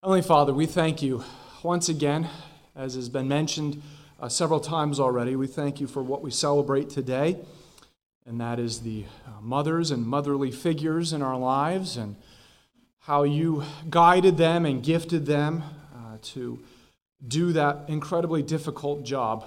Heavenly 0.00 0.22
Father, 0.22 0.54
we 0.54 0.66
thank 0.66 1.02
you 1.02 1.24
once 1.64 1.88
again, 1.88 2.28
as 2.76 2.94
has 2.94 3.08
been 3.08 3.26
mentioned 3.26 3.82
uh, 4.20 4.28
several 4.28 4.60
times 4.60 5.00
already. 5.00 5.34
We 5.34 5.48
thank 5.48 5.80
you 5.80 5.88
for 5.88 6.04
what 6.04 6.22
we 6.22 6.30
celebrate 6.30 6.88
today, 6.88 7.36
and 8.24 8.40
that 8.40 8.60
is 8.60 8.82
the 8.82 9.06
uh, 9.26 9.40
mothers 9.40 9.90
and 9.90 10.06
motherly 10.06 10.52
figures 10.52 11.12
in 11.12 11.20
our 11.20 11.36
lives 11.36 11.96
and 11.96 12.14
how 13.00 13.24
you 13.24 13.64
guided 13.90 14.36
them 14.36 14.64
and 14.64 14.84
gifted 14.84 15.26
them 15.26 15.64
uh, 15.92 16.18
to 16.22 16.60
do 17.26 17.52
that 17.54 17.80
incredibly 17.88 18.44
difficult 18.44 19.02
job 19.02 19.46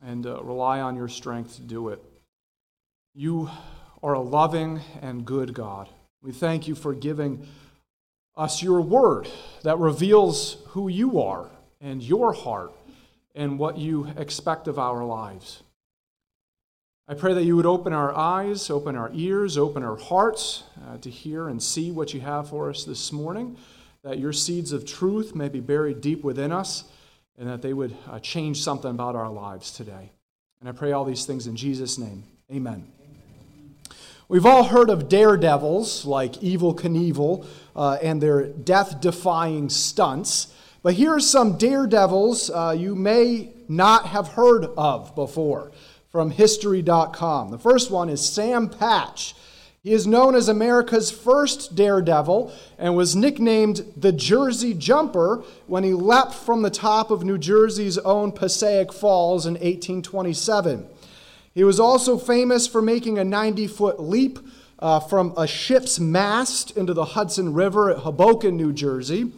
and 0.00 0.24
uh, 0.24 0.40
rely 0.44 0.78
on 0.80 0.94
your 0.94 1.08
strength 1.08 1.56
to 1.56 1.62
do 1.62 1.88
it. 1.88 2.00
You 3.12 3.50
are 4.04 4.14
a 4.14 4.20
loving 4.20 4.82
and 5.02 5.24
good 5.24 5.52
God. 5.52 5.88
We 6.22 6.30
thank 6.30 6.68
you 6.68 6.76
for 6.76 6.94
giving 6.94 7.44
us 8.36 8.62
your 8.62 8.80
word 8.80 9.28
that 9.62 9.78
reveals 9.78 10.56
who 10.68 10.88
you 10.88 11.20
are 11.20 11.48
and 11.80 12.02
your 12.02 12.32
heart 12.32 12.72
and 13.34 13.58
what 13.58 13.78
you 13.78 14.08
expect 14.16 14.68
of 14.68 14.78
our 14.78 15.04
lives. 15.04 15.62
I 17.06 17.14
pray 17.14 17.34
that 17.34 17.44
you 17.44 17.54
would 17.56 17.66
open 17.66 17.92
our 17.92 18.16
eyes, 18.16 18.70
open 18.70 18.96
our 18.96 19.10
ears, 19.12 19.58
open 19.58 19.82
our 19.82 19.96
hearts 19.96 20.64
uh, 20.86 20.96
to 20.98 21.10
hear 21.10 21.48
and 21.48 21.62
see 21.62 21.90
what 21.90 22.14
you 22.14 22.20
have 22.20 22.48
for 22.48 22.70
us 22.70 22.84
this 22.84 23.12
morning, 23.12 23.58
that 24.02 24.18
your 24.18 24.32
seeds 24.32 24.72
of 24.72 24.86
truth 24.86 25.34
may 25.34 25.48
be 25.50 25.60
buried 25.60 26.00
deep 26.00 26.24
within 26.24 26.50
us, 26.50 26.84
and 27.36 27.48
that 27.48 27.60
they 27.60 27.74
would 27.74 27.94
uh, 28.08 28.18
change 28.20 28.62
something 28.62 28.92
about 28.92 29.16
our 29.16 29.30
lives 29.30 29.70
today. 29.70 30.12
And 30.60 30.68
I 30.68 30.72
pray 30.72 30.92
all 30.92 31.04
these 31.04 31.26
things 31.26 31.46
in 31.46 31.56
Jesus' 31.56 31.98
name. 31.98 32.24
Amen. 32.50 32.86
We've 34.26 34.46
all 34.46 34.64
heard 34.64 34.88
of 34.88 35.10
daredevils 35.10 36.06
like 36.06 36.32
Evel 36.34 36.74
Knievel 36.74 37.46
uh, 37.74 37.98
and 38.02 38.20
their 38.20 38.46
death 38.46 39.00
defying 39.00 39.68
stunts. 39.68 40.52
But 40.82 40.94
here 40.94 41.14
are 41.14 41.20
some 41.20 41.56
daredevils 41.56 42.50
uh, 42.50 42.76
you 42.78 42.94
may 42.94 43.52
not 43.68 44.06
have 44.06 44.28
heard 44.28 44.66
of 44.76 45.14
before 45.14 45.72
from 46.10 46.30
History.com. 46.30 47.50
The 47.50 47.58
first 47.58 47.90
one 47.90 48.08
is 48.08 48.24
Sam 48.24 48.68
Patch. 48.68 49.34
He 49.82 49.92
is 49.92 50.06
known 50.06 50.34
as 50.34 50.48
America's 50.48 51.10
first 51.10 51.74
daredevil 51.74 52.50
and 52.78 52.96
was 52.96 53.14
nicknamed 53.14 53.84
the 53.96 54.12
Jersey 54.12 54.72
Jumper 54.72 55.42
when 55.66 55.84
he 55.84 55.92
leapt 55.92 56.32
from 56.32 56.62
the 56.62 56.70
top 56.70 57.10
of 57.10 57.22
New 57.22 57.36
Jersey's 57.36 57.98
own 57.98 58.32
Passaic 58.32 58.94
Falls 58.94 59.44
in 59.44 59.54
1827. 59.54 60.86
He 61.52 61.64
was 61.64 61.78
also 61.78 62.16
famous 62.16 62.66
for 62.66 62.80
making 62.80 63.18
a 63.18 63.24
90 63.24 63.66
foot 63.66 64.00
leap 64.00 64.38
uh, 64.84 65.00
from 65.00 65.32
a 65.38 65.46
ship's 65.46 65.98
mast 65.98 66.76
into 66.76 66.92
the 66.92 67.06
Hudson 67.06 67.54
River 67.54 67.90
at 67.90 68.00
Hoboken, 68.00 68.54
New 68.54 68.70
Jersey, 68.70 69.32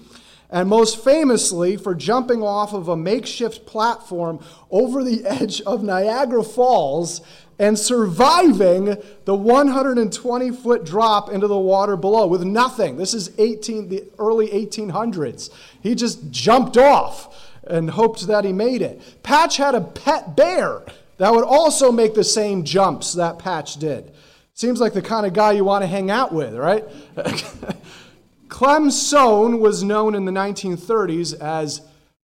and 0.51 0.69
most 0.69 1.05
famously 1.05 1.77
for 1.77 1.95
jumping 1.95 2.43
off 2.43 2.73
of 2.73 2.89
a 2.89 2.97
makeshift 2.97 3.65
platform 3.65 4.41
over 4.73 5.05
the 5.05 5.25
edge 5.25 5.61
of 5.61 5.85
Niagara 5.85 6.43
Falls 6.43 7.21
and 7.61 7.79
surviving 7.79 8.97
the 9.25 9.37
120 9.37 10.51
foot 10.51 10.85
drop 10.85 11.31
into 11.31 11.47
the 11.47 11.57
water 11.57 11.97
below 11.97 12.27
with 12.27 12.43
nothing. 12.43 12.97
This 12.97 13.15
is 13.15 13.31
18, 13.39 13.89
the 13.89 14.03
early 14.19 14.49
1800s. 14.49 15.51
He 15.81 15.95
just 15.95 16.29
jumped 16.33 16.77
off 16.77 17.53
and 17.63 17.91
hoped 17.91 18.27
that 18.27 18.45
he 18.45 18.53
made 18.53 18.83
it. 18.83 19.01
Patch 19.23 19.59
had 19.59 19.77
a 19.77 19.81
pet 19.81 20.35
bear 20.35 20.83
that 21.19 21.33
would 21.33 21.45
also 21.45 21.93
make 21.93 22.15
the 22.15 22.25
same 22.25 22.65
jumps 22.65 23.13
that 23.13 23.39
Patch 23.39 23.77
did. 23.77 24.11
Seems 24.57 24.81
like 24.81 24.95
the 24.95 25.03
kind 25.03 25.27
of 25.27 25.35
guy 25.35 25.53
you 25.53 25.65
want 25.65 25.83
to 25.83 25.87
hang 25.87 26.11
out 26.11 26.33
with, 26.33 26.55
right? 26.55 26.83
Clem 28.49 28.91
Sohn 28.91 29.61
was 29.61 29.83
known 29.83 30.15
in 30.15 30.25
the 30.25 30.33
1930s 30.33 31.39
as 31.39 31.83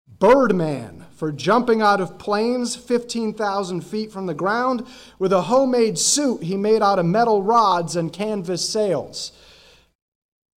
Birdman 0.08 1.05
for 1.14 1.30
jumping 1.30 1.83
out 1.83 2.00
of 2.00 2.16
planes 2.16 2.74
15,000 2.74 3.83
feet 3.83 4.11
from 4.11 4.24
the 4.24 4.33
ground 4.33 4.86
with 5.19 5.30
a 5.30 5.42
homemade 5.42 5.98
suit 5.98 6.45
he 6.45 6.57
made 6.57 6.80
out 6.80 6.98
of 6.98 7.05
metal 7.05 7.42
rods 7.42 7.96
and 7.96 8.14
canvas 8.14 8.67
sails. 8.67 9.33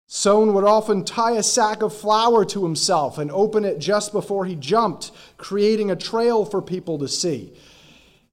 Sohn 0.07 0.55
would 0.55 0.63
often 0.63 1.05
tie 1.05 1.33
a 1.33 1.43
sack 1.43 1.83
of 1.83 1.93
flour 1.93 2.45
to 2.45 2.63
himself 2.63 3.19
and 3.19 3.33
open 3.33 3.65
it 3.65 3.81
just 3.81 4.13
before 4.13 4.45
he 4.45 4.55
jumped, 4.55 5.11
creating 5.39 5.91
a 5.91 5.97
trail 5.97 6.45
for 6.45 6.63
people 6.63 7.01
to 7.01 7.09
see. 7.09 7.53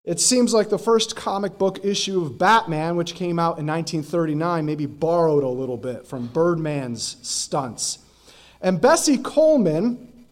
It 0.03 0.19
seems 0.19 0.51
like 0.51 0.69
the 0.69 0.79
first 0.79 1.15
comic 1.15 1.59
book 1.59 1.85
issue 1.85 2.23
of 2.23 2.39
Batman, 2.39 2.95
which 2.95 3.13
came 3.13 3.37
out 3.37 3.59
in 3.59 3.67
1939, 3.67 4.65
maybe 4.65 4.87
borrowed 4.87 5.43
a 5.43 5.47
little 5.47 5.77
bit 5.77 6.07
from 6.07 6.25
Birdman's 6.25 7.17
stunts. 7.21 7.99
And 8.61 8.81
Bessie 8.81 9.19
Coleman, 9.19 10.25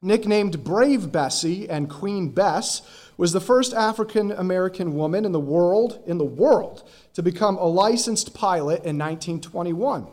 nicknamed 0.00 0.62
Brave 0.62 1.10
Bessie 1.10 1.68
and 1.68 1.90
Queen 1.90 2.28
Bess, 2.28 2.82
was 3.16 3.32
the 3.32 3.40
first 3.40 3.74
African 3.74 4.30
American 4.30 4.94
woman 4.94 5.24
in 5.24 5.32
the 5.32 5.40
world 5.40 6.00
in 6.06 6.18
the 6.18 6.24
world 6.24 6.88
to 7.14 7.22
become 7.22 7.56
a 7.56 7.66
licensed 7.66 8.32
pilot 8.32 8.84
in 8.84 8.96
1921. 8.96 10.06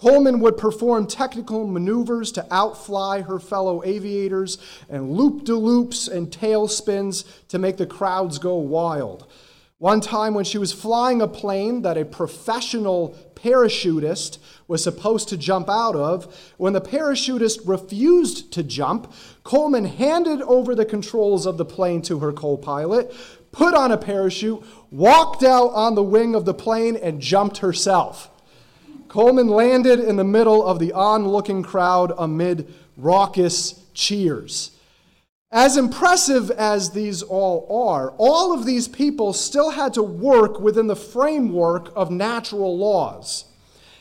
Coleman 0.00 0.40
would 0.40 0.56
perform 0.56 1.06
technical 1.06 1.66
maneuvers 1.66 2.32
to 2.32 2.46
outfly 2.50 3.20
her 3.20 3.38
fellow 3.38 3.84
aviators 3.84 4.56
and 4.88 5.12
loop 5.12 5.44
de 5.44 5.54
loops 5.54 6.08
and 6.08 6.32
tail 6.32 6.68
spins 6.68 7.24
to 7.48 7.58
make 7.58 7.76
the 7.76 7.86
crowds 7.86 8.38
go 8.38 8.56
wild. 8.56 9.30
One 9.76 10.00
time, 10.00 10.34
when 10.34 10.44
she 10.44 10.58
was 10.58 10.72
flying 10.72 11.20
a 11.20 11.28
plane 11.28 11.82
that 11.82 11.98
a 11.98 12.04
professional 12.04 13.16
parachutist 13.34 14.38
was 14.68 14.82
supposed 14.82 15.28
to 15.30 15.36
jump 15.36 15.68
out 15.70 15.96
of, 15.96 16.52
when 16.56 16.72
the 16.72 16.80
parachutist 16.80 17.60
refused 17.66 18.52
to 18.52 18.62
jump, 18.62 19.12
Coleman 19.42 19.84
handed 19.84 20.42
over 20.42 20.74
the 20.74 20.84
controls 20.84 21.46
of 21.46 21.56
the 21.56 21.64
plane 21.64 22.02
to 22.02 22.18
her 22.20 22.32
co 22.32 22.56
pilot, 22.56 23.14
put 23.52 23.74
on 23.74 23.90
a 23.90 23.98
parachute, 23.98 24.62
walked 24.90 25.42
out 25.42 25.72
on 25.72 25.94
the 25.94 26.02
wing 26.02 26.34
of 26.34 26.44
the 26.44 26.54
plane, 26.54 26.96
and 26.96 27.20
jumped 27.20 27.58
herself. 27.58 28.30
Coleman 29.10 29.48
landed 29.48 29.98
in 29.98 30.14
the 30.14 30.22
middle 30.22 30.64
of 30.64 30.78
the 30.78 30.92
onlooking 30.92 31.64
crowd 31.64 32.12
amid 32.16 32.72
raucous 32.96 33.82
cheers. 33.92 34.70
As 35.50 35.76
impressive 35.76 36.48
as 36.52 36.92
these 36.92 37.20
all 37.20 37.66
are, 37.88 38.14
all 38.18 38.54
of 38.54 38.64
these 38.64 38.86
people 38.86 39.32
still 39.32 39.70
had 39.70 39.94
to 39.94 40.02
work 40.04 40.60
within 40.60 40.86
the 40.86 40.94
framework 40.94 41.90
of 41.96 42.12
natural 42.12 42.78
laws. 42.78 43.46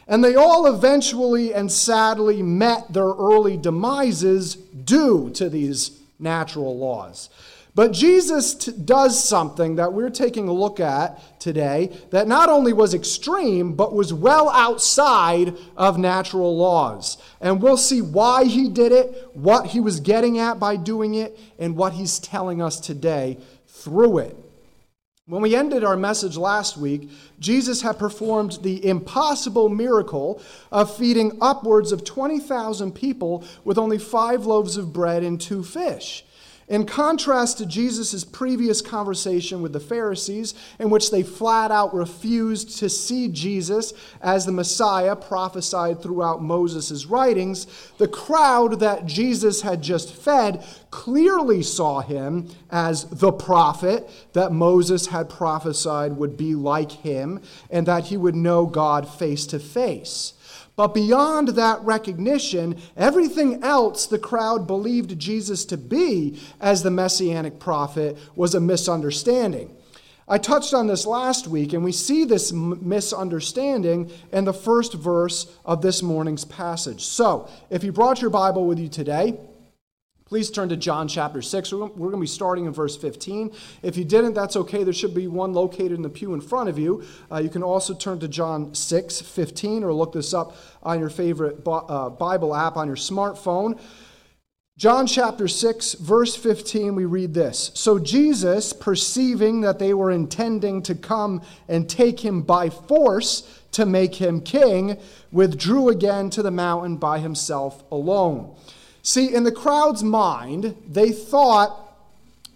And 0.07 0.23
they 0.23 0.35
all 0.35 0.67
eventually 0.67 1.55
and 1.55 1.71
sadly 1.71 2.43
met 2.43 2.93
their 2.93 3.09
early 3.09 3.57
demises 3.57 4.53
due 4.53 5.31
to 5.31 5.49
these 5.49 5.99
natural 6.19 6.77
laws. 6.77 7.31
But 7.75 7.91
Jesus 7.91 8.55
t- 8.55 8.71
does 8.71 9.23
something 9.23 9.75
that 9.75 9.93
we're 9.93 10.09
taking 10.09 10.47
a 10.47 10.53
look 10.53 10.79
at 10.79 11.39
today 11.39 11.95
that 12.09 12.27
not 12.27 12.49
only 12.49 12.73
was 12.73 12.93
extreme, 12.93 13.73
but 13.73 13.93
was 13.93 14.11
well 14.11 14.49
outside 14.49 15.55
of 15.77 15.97
natural 15.97 16.57
laws. 16.57 17.17
And 17.39 17.61
we'll 17.61 17.77
see 17.77 18.01
why 18.01 18.45
he 18.45 18.69
did 18.69 18.91
it, 18.91 19.29
what 19.33 19.67
he 19.67 19.79
was 19.79 19.99
getting 19.99 20.39
at 20.39 20.59
by 20.59 20.77
doing 20.77 21.13
it, 21.13 21.39
and 21.59 21.75
what 21.75 21.93
he's 21.93 22.19
telling 22.19 22.61
us 22.61 22.79
today 22.79 23.37
through 23.67 24.19
it. 24.19 24.35
When 25.29 25.43
we 25.43 25.55
ended 25.55 25.83
our 25.83 25.95
message 25.95 26.37
last 26.37 26.75
week, 26.75 27.11
Jesus 27.39 27.83
had 27.83 27.99
performed 27.99 28.57
the 28.63 28.83
impossible 28.83 29.69
miracle 29.69 30.41
of 30.71 30.97
feeding 30.97 31.37
upwards 31.39 31.91
of 31.91 32.03
20,000 32.03 32.93
people 32.95 33.43
with 33.63 33.77
only 33.77 33.99
five 33.99 34.47
loaves 34.47 34.75
of 34.75 34.91
bread 34.91 35.21
and 35.21 35.39
two 35.39 35.63
fish. 35.63 36.25
In 36.69 36.85
contrast 36.85 37.57
to 37.57 37.65
Jesus' 37.65 38.23
previous 38.23 38.79
conversation 38.79 39.63
with 39.63 39.73
the 39.73 39.79
Pharisees, 39.79 40.53
in 40.77 40.91
which 40.91 41.09
they 41.09 41.23
flat 41.23 41.71
out 41.71 41.95
refused 41.95 42.77
to 42.77 42.89
see 42.89 43.27
Jesus 43.27 43.91
as 44.21 44.45
the 44.45 44.51
Messiah 44.51 45.15
prophesied 45.15 46.03
throughout 46.03 46.43
Moses' 46.43 47.07
writings, 47.07 47.65
the 47.97 48.07
crowd 48.07 48.81
that 48.81 49.07
Jesus 49.07 49.63
had 49.63 49.81
just 49.81 50.13
fed 50.13 50.63
clearly 50.91 51.63
saw 51.63 52.01
him 52.01 52.47
as 52.69 53.05
the 53.05 53.31
prophet 53.31 54.07
that 54.33 54.51
Moses 54.51 55.07
had 55.07 55.27
prophesied 55.27 56.17
would 56.17 56.37
be 56.37 56.53
like 56.53 56.91
him 56.91 57.41
and 57.71 57.87
that 57.87 58.05
he 58.05 58.17
would 58.17 58.35
know 58.35 58.67
God 58.67 59.09
face 59.09 59.47
to 59.47 59.57
face. 59.57 60.33
But 60.79 60.93
beyond 60.93 61.49
that 61.49 61.81
recognition, 61.81 62.77
everything 62.95 63.61
else 63.65 64.05
the 64.05 64.17
crowd 64.17 64.65
believed 64.65 65.19
Jesus 65.19 65.65
to 65.65 65.75
be 65.75 66.39
as 66.61 66.83
the 66.83 66.89
messianic 66.89 67.59
prophet 67.59 68.17
was 68.33 68.55
a 68.55 68.61
misunderstanding. 68.61 69.75
I 70.25 70.37
touched 70.37 70.73
on 70.73 70.87
this 70.87 71.05
last 71.05 71.47
week, 71.47 71.73
and 71.73 71.83
we 71.83 71.91
see 71.91 72.23
this 72.23 72.53
misunderstanding 72.53 74.09
in 74.31 74.45
the 74.45 74.53
first 74.53 74.93
verse 74.93 75.53
of 75.65 75.81
this 75.81 76.01
morning's 76.01 76.45
passage. 76.45 77.03
So, 77.03 77.49
if 77.69 77.83
you 77.83 77.91
brought 77.91 78.21
your 78.21 78.29
Bible 78.29 78.65
with 78.65 78.79
you 78.79 78.87
today, 78.87 79.37
Please 80.29 80.51
turn 80.51 80.69
to 80.69 80.77
John 80.77 81.07
chapter 81.07 81.41
6. 81.41 81.73
We're 81.73 81.87
going 81.87 82.11
to 82.11 82.17
be 82.17 82.27
starting 82.27 82.65
in 82.65 82.71
verse 82.71 82.95
15. 82.95 83.51
If 83.81 83.97
you 83.97 84.05
didn't, 84.05 84.35
that's 84.35 84.55
okay. 84.57 84.83
There 84.83 84.93
should 84.93 85.15
be 85.15 85.25
one 85.25 85.53
located 85.53 85.93
in 85.93 86.03
the 86.03 86.09
pew 86.09 86.35
in 86.35 86.41
front 86.41 86.69
of 86.69 86.77
you. 86.77 87.03
Uh, 87.31 87.37
you 87.37 87.49
can 87.49 87.63
also 87.63 87.95
turn 87.95 88.19
to 88.19 88.27
John 88.27 88.75
6, 88.75 89.21
15, 89.21 89.83
or 89.83 89.91
look 89.91 90.13
this 90.13 90.31
up 90.31 90.55
on 90.83 90.99
your 90.99 91.09
favorite 91.09 91.63
uh, 91.65 92.11
Bible 92.11 92.55
app 92.55 92.77
on 92.77 92.85
your 92.85 92.95
smartphone. 92.95 93.79
John 94.77 95.07
chapter 95.07 95.47
6, 95.47 95.95
verse 95.95 96.35
15, 96.35 96.93
we 96.93 97.05
read 97.05 97.33
this. 97.33 97.71
So 97.73 97.97
Jesus, 97.97 98.71
perceiving 98.71 99.61
that 99.61 99.79
they 99.79 99.95
were 99.95 100.11
intending 100.11 100.83
to 100.83 100.93
come 100.93 101.41
and 101.67 101.89
take 101.89 102.19
him 102.19 102.43
by 102.43 102.69
force 102.69 103.61
to 103.71 103.83
make 103.83 104.13
him 104.13 104.41
king, 104.41 104.99
withdrew 105.31 105.89
again 105.89 106.29
to 106.29 106.43
the 106.43 106.51
mountain 106.51 106.97
by 106.97 107.17
himself 107.17 107.83
alone. 107.91 108.55
See, 109.09 109.33
in 109.33 109.43
the 109.43 109.51
crowd's 109.51 110.03
mind, 110.03 110.75
they 110.87 111.11
thought 111.11 111.75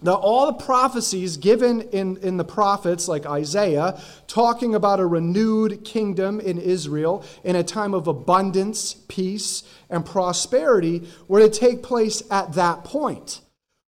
that 0.04 0.14
all 0.14 0.46
the 0.46 0.64
prophecies 0.64 1.36
given 1.36 1.82
in, 1.82 2.18
in 2.18 2.38
the 2.38 2.44
prophets, 2.44 3.08
like 3.08 3.26
Isaiah, 3.26 4.00
talking 4.28 4.76
about 4.76 5.00
a 5.00 5.06
renewed 5.08 5.84
kingdom 5.84 6.40
in 6.40 6.60
Israel 6.60 7.26
in 7.44 7.56
a 7.56 7.64
time 7.64 7.96
of 7.96 8.06
abundance, 8.06 8.94
peace, 9.08 9.64
and 9.90 10.06
prosperity, 10.06 11.10
were 11.28 11.40
to 11.40 11.50
take 11.50 11.82
place 11.82 12.22
at 12.30 12.54
that 12.54 12.84
point. 12.84 13.42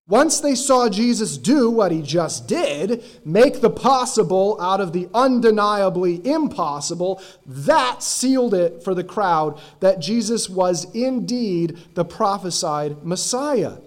Once 0.07 0.41
they 0.41 0.55
saw 0.55 0.87
Jesus 0.87 1.39
do 1.39 1.71
what 1.71 1.91
he 1.91 2.03
just 2.03 2.47
did, 2.47 3.03
make 3.25 3.63
the 3.63 3.71
possible 3.71 4.61
out 4.61 4.79
of 4.79 4.93
the 4.93 5.09
undeniably 5.15 6.21
impossible, 6.27 7.23
that 7.47 8.03
sealed 8.03 8.53
it 8.53 8.83
for 8.83 8.95
the 8.95 9.03
crowd 9.03 9.59
that 9.81 10.01
Jesus 10.01 10.51
was 10.51 10.85
indeed 10.95 11.79
the 11.95 12.05
prophesied 12.05 13.03
Messiah. 13.03 13.79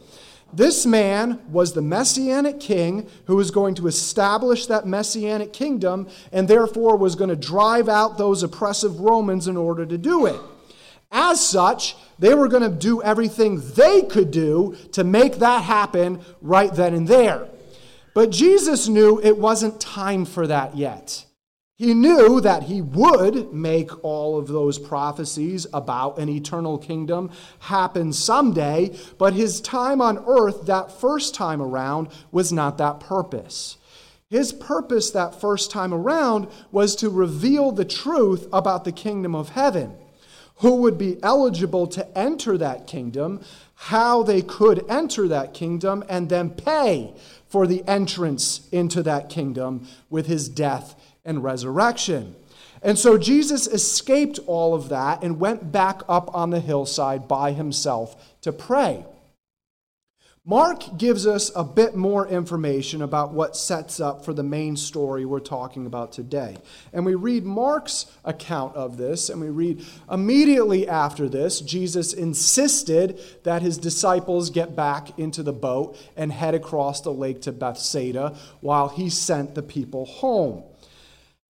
This 0.51 0.87
man 0.87 1.39
was 1.51 1.73
the 1.73 1.83
messianic 1.83 2.59
king 2.59 3.07
who 3.25 3.35
was 3.35 3.51
going 3.51 3.75
to 3.75 3.85
establish 3.85 4.65
that 4.65 4.87
messianic 4.87 5.53
kingdom 5.53 6.07
and 6.31 6.47
therefore 6.47 6.97
was 6.97 7.15
going 7.15 7.29
to 7.29 7.35
drive 7.35 7.87
out 7.87 8.17
those 8.17 8.41
oppressive 8.41 9.01
Romans 9.01 9.47
in 9.47 9.55
order 9.55 9.85
to 9.85 9.99
do 9.99 10.25
it. 10.25 10.39
As 11.12 11.45
such, 11.45 11.95
they 12.19 12.33
were 12.33 12.48
going 12.48 12.63
to 12.63 12.77
do 12.77 13.01
everything 13.01 13.62
they 13.75 14.01
could 14.01 14.31
do 14.31 14.75
to 14.94 15.04
make 15.04 15.36
that 15.36 15.63
happen 15.63 16.21
right 16.42 16.74
then 16.74 16.94
and 16.94 17.07
there. 17.07 17.48
But 18.13 18.31
Jesus 18.31 18.88
knew 18.88 19.21
it 19.21 19.38
wasn't 19.38 19.80
time 19.80 20.25
for 20.25 20.48
that 20.48 20.75
yet. 20.75 21.25
He 21.75 21.94
knew 21.94 22.42
that 22.42 22.63
he 22.63 22.81
would 22.81 23.54
make 23.54 24.04
all 24.04 24.39
of 24.39 24.48
those 24.48 24.80
prophecies 24.80 25.68
about 25.71 26.18
an 26.18 26.27
eternal 26.27 26.80
kingdom 26.80 27.30
happen 27.60 28.12
someday, 28.13 28.98
but 29.19 29.33
his 29.33 29.62
time 29.62 30.01
on 30.01 30.24
earth 30.25 30.65
that 30.65 30.92
first 30.92 31.36
time 31.36 31.62
around 31.62 32.07
was 32.31 32.51
not 32.51 32.80
that 32.80 33.00
purpose. 33.00 33.77
His 34.27 34.51
purpose 34.51 35.12
that 35.12 35.39
first 35.39 35.69
time 35.69 35.94
around 35.94 36.48
was 36.71 36.95
to 36.98 37.10
reveal 37.12 37.71
the 37.71 37.86
truth 37.86 38.48
about 38.51 38.83
the 38.83 38.92
kingdom 38.92 39.36
of 39.36 39.50
heaven 39.50 39.95
who 40.57 40.77
would 40.77 40.98
be 40.98 41.21
eligible 41.24 41.88
to 41.88 42.18
enter 42.18 42.57
that 42.57 42.88
kingdom, 42.88 43.42
how 43.75 44.24
they 44.24 44.42
could 44.42 44.83
enter 44.89 45.27
that 45.27 45.54
kingdom, 45.54 46.04
and 46.09 46.30
then 46.30 46.50
pay 46.50 47.13
for 47.48 47.68
the 47.68 47.83
entrance 47.88 48.68
into 48.71 49.04
that 49.04 49.30
kingdom 49.30 49.88
with 50.09 50.25
his 50.27 50.50
death 50.50 50.95
and 51.24 51.44
resurrection. 51.44 52.36
And 52.81 52.98
so 52.98 53.18
Jesus 53.18 53.68
escaped 53.68 54.39
all 54.48 54.74
of 54.74 54.89
that 54.89 55.24
and 55.24 55.39
went 55.39 55.71
back 55.71 56.01
up 56.07 56.33
on 56.36 56.50
the 56.50 56.60
hillside 56.60 57.27
by 57.27 57.51
himself 57.51 58.38
to 58.42 58.51
pray. 58.51 59.06
Mark 60.49 60.97
gives 60.97 61.27
us 61.27 61.51
a 61.57 61.63
bit 61.65 61.94
more 61.94 62.25
information 62.25 63.01
about 63.01 63.33
what 63.33 63.57
sets 63.57 63.99
up 63.99 64.23
for 64.23 64.33
the 64.33 64.44
main 64.44 64.77
story 64.77 65.25
we're 65.25 65.41
talking 65.41 65.85
about 65.85 66.13
today. 66.13 66.55
And 66.94 67.05
we 67.05 67.15
read 67.15 67.44
Mark's 67.44 68.05
account 68.23 68.73
of 68.73 68.95
this, 68.95 69.27
and 69.27 69.41
we 69.41 69.49
read 69.49 69.85
immediately 70.09 70.88
after 70.88 71.27
this, 71.27 71.59
Jesus 71.59 72.13
insisted 72.13 73.19
that 73.44 73.61
his 73.61 73.77
disciples 73.77 74.49
get 74.49 74.73
back 74.73 75.19
into 75.19 75.44
the 75.44 75.51
boat 75.51 75.97
and 76.15 76.31
head 76.31 76.55
across 76.55 77.01
the 77.01 77.11
lake 77.11 77.41
to 77.41 77.51
Bethsaida 77.51 78.33
while 78.61 78.88
he 78.88 79.09
sent 79.09 79.53
the 79.53 79.63
people 79.63 80.05
home. 80.05 80.63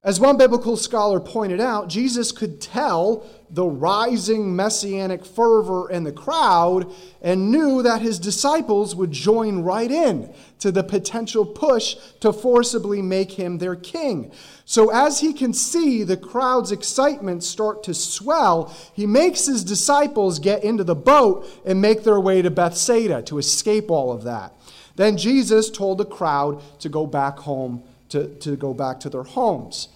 As 0.07 0.21
one 0.21 0.37
biblical 0.37 0.77
scholar 0.77 1.19
pointed 1.19 1.59
out, 1.59 1.89
Jesus 1.89 2.31
could 2.31 2.61
tell 2.61 3.25
the 3.49 3.65
rising 3.65 4.55
messianic 4.55 5.25
fervor 5.25 5.89
in 5.89 6.05
the 6.05 6.13
crowd 6.13 6.89
and 7.21 7.51
knew 7.51 7.83
that 7.83 8.01
his 8.01 8.17
disciples 8.17 8.95
would 8.95 9.11
join 9.11 9.63
right 9.63 9.91
in 9.91 10.33
to 10.59 10.71
the 10.71 10.81
potential 10.81 11.45
push 11.45 11.97
to 12.21 12.31
forcibly 12.31 13.01
make 13.01 13.33
him 13.33 13.57
their 13.57 13.75
king. 13.75 14.31
So, 14.63 14.91
as 14.91 15.19
he 15.19 15.33
can 15.33 15.51
see 15.51 16.03
the 16.03 16.15
crowd's 16.15 16.71
excitement 16.71 17.43
start 17.43 17.83
to 17.83 17.93
swell, 17.93 18.73
he 18.93 19.05
makes 19.05 19.45
his 19.45 19.65
disciples 19.65 20.39
get 20.39 20.63
into 20.63 20.85
the 20.85 20.95
boat 20.95 21.45
and 21.65 21.81
make 21.81 22.05
their 22.05 22.21
way 22.21 22.41
to 22.41 22.49
Bethsaida 22.49 23.23
to 23.23 23.39
escape 23.39 23.91
all 23.91 24.13
of 24.13 24.23
that. 24.23 24.53
Then 24.95 25.17
Jesus 25.17 25.69
told 25.69 25.97
the 25.97 26.05
crowd 26.05 26.63
to 26.79 26.87
go 26.87 27.05
back 27.05 27.39
home, 27.39 27.83
to, 28.07 28.29
to 28.35 28.55
go 28.55 28.73
back 28.73 29.01
to 29.01 29.09
their 29.09 29.23
homes. 29.23 29.89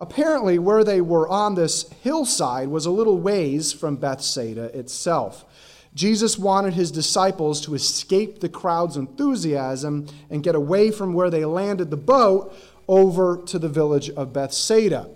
Apparently, 0.00 0.58
where 0.58 0.84
they 0.84 1.00
were 1.00 1.28
on 1.28 1.54
this 1.54 1.88
hillside 2.02 2.68
was 2.68 2.86
a 2.86 2.90
little 2.90 3.18
ways 3.18 3.72
from 3.72 3.96
Bethsaida 3.96 4.76
itself. 4.78 5.44
Jesus 5.94 6.38
wanted 6.38 6.74
his 6.74 6.92
disciples 6.92 7.60
to 7.62 7.74
escape 7.74 8.38
the 8.38 8.48
crowd's 8.48 8.96
enthusiasm 8.96 10.06
and 10.30 10.44
get 10.44 10.54
away 10.54 10.92
from 10.92 11.12
where 11.12 11.30
they 11.30 11.44
landed 11.44 11.90
the 11.90 11.96
boat 11.96 12.54
over 12.86 13.42
to 13.46 13.58
the 13.58 13.68
village 13.68 14.08
of 14.10 14.32
Bethsaida. 14.32 15.10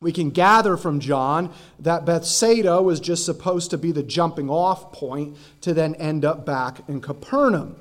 We 0.00 0.12
can 0.12 0.30
gather 0.30 0.78
from 0.78 1.00
John 1.00 1.52
that 1.78 2.06
Bethsaida 2.06 2.80
was 2.80 3.00
just 3.00 3.26
supposed 3.26 3.70
to 3.70 3.78
be 3.78 3.92
the 3.92 4.02
jumping 4.02 4.48
off 4.48 4.92
point 4.92 5.36
to 5.60 5.74
then 5.74 5.94
end 5.96 6.24
up 6.24 6.46
back 6.46 6.88
in 6.88 7.02
Capernaum. 7.02 7.76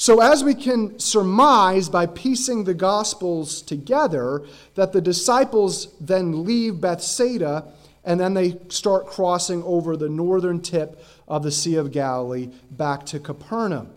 So, 0.00 0.22
as 0.22 0.42
we 0.42 0.54
can 0.54 0.98
surmise 0.98 1.90
by 1.90 2.06
piecing 2.06 2.64
the 2.64 2.72
Gospels 2.72 3.60
together, 3.60 4.46
that 4.74 4.92
the 4.92 5.02
disciples 5.02 5.88
then 6.00 6.42
leave 6.42 6.80
Bethsaida 6.80 7.66
and 8.02 8.18
then 8.18 8.32
they 8.32 8.56
start 8.70 9.06
crossing 9.06 9.62
over 9.62 9.98
the 9.98 10.08
northern 10.08 10.62
tip 10.62 11.04
of 11.28 11.42
the 11.42 11.50
Sea 11.50 11.74
of 11.74 11.92
Galilee 11.92 12.48
back 12.70 13.04
to 13.06 13.20
Capernaum. 13.20 13.90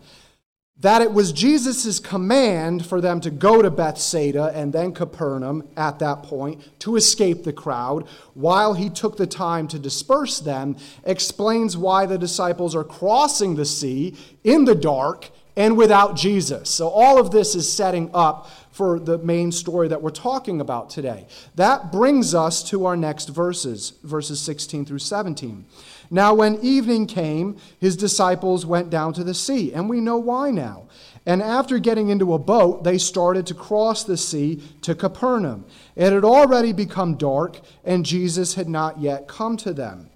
That 0.78 1.02
it 1.02 1.14
was 1.14 1.32
Jesus' 1.32 2.02
command 2.02 2.86
for 2.86 3.00
them 3.00 3.22
to 3.22 3.32
go 3.32 3.62
to 3.62 3.72
Bethsaida 3.72 4.52
and 4.54 4.74
then 4.74 4.92
Capernaum 4.92 5.66
at 5.78 6.00
that 6.00 6.24
point 6.24 6.80
to 6.80 6.98
escape 6.98 7.46
the 7.46 7.54
crowd 7.54 8.10
while 8.34 8.74
he 8.74 8.90
took 8.90 9.16
the 9.16 9.26
time 9.26 9.70
to 9.70 9.80
disperse 9.80 10.42
them 10.42 10.76
explains 11.06 11.78
why 11.78 12.06
the 12.06 12.18
disciples 12.18 12.76
are 12.76 12.84
crossing 12.84 13.56
the 13.56 13.64
sea 13.64 14.18
in 14.44 14.66
the 14.66 14.76
dark 14.76 15.30
and 15.56 15.78
without 15.78 16.16
Jesus. 16.16 16.70
So, 16.70 16.90
all 16.90 17.20
of 17.20 17.32
this 17.32 17.56
is 17.56 17.72
setting 17.72 18.10
up 18.14 18.50
for 18.72 19.00
the 19.00 19.20
main 19.20 19.52
story 19.52 19.88
that 19.88 20.02
we're 20.02 20.10
talking 20.10 20.60
about 20.60 20.90
today. 20.90 21.28
That 21.56 21.92
brings 21.92 22.34
us 22.34 22.64
to 22.70 22.86
our 22.86 22.98
next 22.98 23.30
verses, 23.30 23.94
verses 24.04 24.42
16 24.42 24.86
through 24.86 25.00
17. 25.00 25.66
Now, 26.10 26.34
when 26.34 26.60
evening 26.62 27.06
came, 27.06 27.58
his 27.80 27.96
disciples 27.96 28.66
went 28.66 28.90
down 28.90 29.14
to 29.14 29.24
the 29.24 29.34
sea, 29.34 29.74
and 29.74 29.90
we 29.90 30.02
know 30.02 30.18
why 30.18 30.50
now. 30.52 30.88
And 31.26 31.42
after 31.42 31.80
getting 31.80 32.10
into 32.10 32.34
a 32.34 32.40
boat, 32.40 32.84
they 32.84 32.98
started 32.98 33.48
to 33.48 33.54
cross 33.54 34.04
the 34.04 34.18
sea 34.18 34.62
to 34.82 34.94
Capernaum. 34.94 35.66
It 35.96 36.12
had 36.12 36.26
already 36.26 36.74
become 36.74 37.16
dark, 37.16 37.60
and 37.86 38.06
Jesus 38.06 38.56
had 38.56 38.68
not 38.68 39.00
yet 39.00 39.28
come 39.28 39.56
to 39.58 39.74
them. 39.74 40.10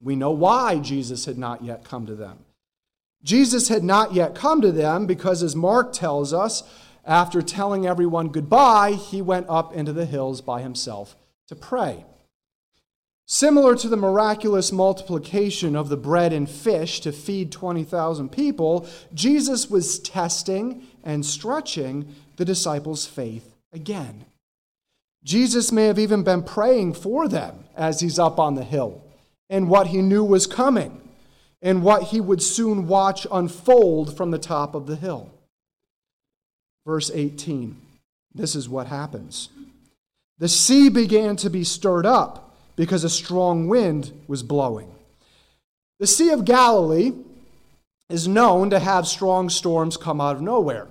We 0.00 0.16
know 0.16 0.30
why 0.30 0.78
Jesus 0.78 1.24
had 1.24 1.36
not 1.36 1.64
yet 1.64 1.84
come 1.84 2.06
to 2.06 2.14
them. 2.14 2.45
Jesus 3.22 3.68
had 3.68 3.82
not 3.82 4.14
yet 4.14 4.34
come 4.34 4.60
to 4.60 4.72
them 4.72 5.06
because, 5.06 5.42
as 5.42 5.56
Mark 5.56 5.92
tells 5.92 6.32
us, 6.32 6.62
after 7.04 7.40
telling 7.42 7.86
everyone 7.86 8.28
goodbye, 8.28 8.92
he 8.92 9.22
went 9.22 9.46
up 9.48 9.72
into 9.72 9.92
the 9.92 10.06
hills 10.06 10.40
by 10.40 10.62
himself 10.62 11.16
to 11.48 11.54
pray. 11.54 12.04
Similar 13.28 13.74
to 13.76 13.88
the 13.88 13.96
miraculous 13.96 14.70
multiplication 14.70 15.74
of 15.74 15.88
the 15.88 15.96
bread 15.96 16.32
and 16.32 16.48
fish 16.48 17.00
to 17.00 17.10
feed 17.10 17.50
20,000 17.50 18.30
people, 18.30 18.88
Jesus 19.12 19.68
was 19.68 19.98
testing 19.98 20.86
and 21.02 21.26
stretching 21.26 22.14
the 22.36 22.44
disciples' 22.44 23.06
faith 23.06 23.56
again. 23.72 24.26
Jesus 25.24 25.72
may 25.72 25.86
have 25.86 25.98
even 25.98 26.22
been 26.22 26.44
praying 26.44 26.94
for 26.94 27.26
them 27.26 27.64
as 27.74 27.98
he's 27.98 28.18
up 28.18 28.38
on 28.38 28.54
the 28.54 28.62
hill 28.62 29.02
and 29.50 29.68
what 29.68 29.88
he 29.88 30.02
knew 30.02 30.22
was 30.24 30.46
coming 30.46 31.00
and 31.62 31.82
what 31.82 32.04
he 32.04 32.20
would 32.20 32.42
soon 32.42 32.86
watch 32.86 33.26
unfold 33.30 34.16
from 34.16 34.30
the 34.30 34.38
top 34.38 34.74
of 34.74 34.86
the 34.86 34.96
hill. 34.96 35.30
Verse 36.84 37.10
18 37.12 37.76
this 38.36 38.54
is 38.54 38.68
what 38.68 38.86
happens. 38.86 39.48
The 40.38 40.48
sea 40.48 40.90
began 40.90 41.36
to 41.36 41.48
be 41.48 41.64
stirred 41.64 42.04
up 42.04 42.54
because 42.76 43.02
a 43.02 43.10
strong 43.10 43.66
wind 43.66 44.12
was 44.28 44.42
blowing. 44.42 44.94
The 45.98 46.06
Sea 46.06 46.30
of 46.30 46.44
Galilee 46.44 47.12
is 48.10 48.28
known 48.28 48.68
to 48.70 48.78
have 48.78 49.06
strong 49.06 49.48
storms 49.48 49.96
come 49.96 50.20
out 50.20 50.36
of 50.36 50.42
nowhere. 50.42 50.86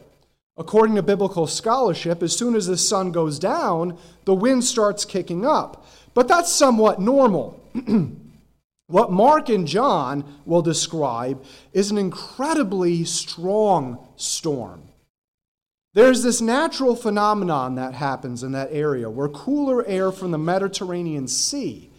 According 0.57 0.95
to 0.95 1.03
biblical 1.03 1.45
scholarship, 1.45 2.23
as 2.23 2.35
soon 2.35 2.55
as 2.55 2.65
the 2.65 2.77
sun 2.77 3.11
goes 3.11 3.37
down, 3.37 3.97
the 4.25 4.33
wind 4.33 4.63
starts 4.63 5.05
kicking 5.05 5.45
up. 5.45 5.85
But 6.15 6.27
that's 6.27 6.51
somewhat 6.51 6.99
normal. 6.99 7.61
what 8.87 9.11
Mark 9.11 9.49
and 9.49 9.67
John 9.67 10.41
will 10.45 10.61
describe 10.61 11.43
is 11.73 11.91
an 11.91 11.97
incredibly 11.97 13.03
strong 13.03 14.07
storm. 14.15 14.83
There's 15.93 16.23
this 16.23 16.41
natural 16.41 16.95
phenomenon 16.95 17.75
that 17.75 17.93
happens 17.93 18.43
in 18.43 18.51
that 18.51 18.69
area 18.71 19.09
where 19.09 19.29
cooler 19.29 19.85
air 19.85 20.11
from 20.11 20.31
the 20.31 20.37
Mediterranean 20.37 21.27
Sea 21.27 21.89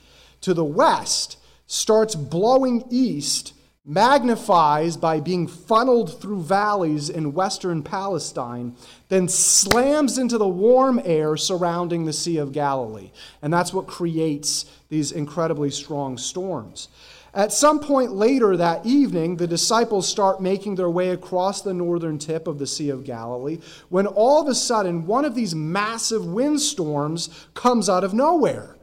to 0.42 0.52
the 0.52 0.64
west 0.64 1.38
starts 1.66 2.14
blowing 2.14 2.84
east 2.90 3.54
magnifies 3.86 4.96
by 4.96 5.20
being 5.20 5.46
funneled 5.46 6.20
through 6.20 6.42
valleys 6.42 7.08
in 7.08 7.32
western 7.32 7.82
Palestine, 7.82 8.76
then 9.08 9.28
slams 9.28 10.18
into 10.18 10.38
the 10.38 10.48
warm 10.48 11.00
air 11.04 11.36
surrounding 11.36 12.04
the 12.04 12.12
Sea 12.12 12.38
of 12.38 12.52
Galilee. 12.52 13.10
And 13.40 13.52
that's 13.52 13.72
what 13.72 13.86
creates 13.86 14.66
these 14.88 15.12
incredibly 15.12 15.70
strong 15.70 16.18
storms. 16.18 16.88
At 17.32 17.52
some 17.52 17.80
point 17.80 18.12
later 18.12 18.56
that 18.56 18.86
evening, 18.86 19.36
the 19.36 19.46
disciples 19.46 20.08
start 20.08 20.40
making 20.40 20.76
their 20.76 20.88
way 20.88 21.10
across 21.10 21.60
the 21.60 21.74
northern 21.74 22.18
tip 22.18 22.48
of 22.48 22.58
the 22.58 22.66
Sea 22.66 22.88
of 22.88 23.04
Galilee 23.04 23.58
when 23.90 24.06
all 24.06 24.40
of 24.40 24.48
a 24.48 24.54
sudden 24.54 25.06
one 25.06 25.26
of 25.26 25.34
these 25.34 25.54
massive 25.54 26.24
windstorms 26.24 27.46
comes 27.52 27.90
out 27.90 28.04
of 28.04 28.14
nowhere. 28.14 28.76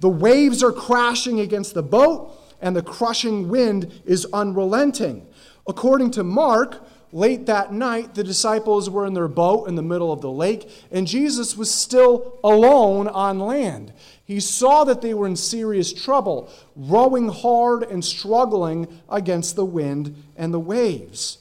The 0.00 0.08
waves 0.08 0.62
are 0.62 0.72
crashing 0.72 1.38
against 1.38 1.74
the 1.74 1.84
boat 1.84 2.36
and 2.60 2.74
the 2.74 2.82
crushing 2.82 3.48
wind 3.48 3.92
is 4.04 4.26
unrelenting. 4.32 5.26
According 5.68 6.10
to 6.12 6.24
Mark, 6.24 6.84
late 7.12 7.46
that 7.46 7.72
night, 7.72 8.14
the 8.14 8.24
disciples 8.24 8.88
were 8.88 9.06
in 9.06 9.14
their 9.14 9.28
boat 9.28 9.68
in 9.68 9.74
the 9.74 9.82
middle 9.82 10.12
of 10.12 10.20
the 10.20 10.30
lake, 10.30 10.70
and 10.90 11.06
Jesus 11.06 11.56
was 11.56 11.72
still 11.72 12.38
alone 12.44 13.08
on 13.08 13.38
land. 13.38 13.92
He 14.24 14.40
saw 14.40 14.84
that 14.84 15.00
they 15.00 15.14
were 15.14 15.26
in 15.26 15.36
serious 15.36 15.92
trouble, 15.92 16.48
rowing 16.76 17.28
hard 17.28 17.82
and 17.82 18.04
struggling 18.04 18.86
against 19.08 19.56
the 19.56 19.64
wind 19.64 20.22
and 20.36 20.54
the 20.54 20.60
waves. 20.60 21.38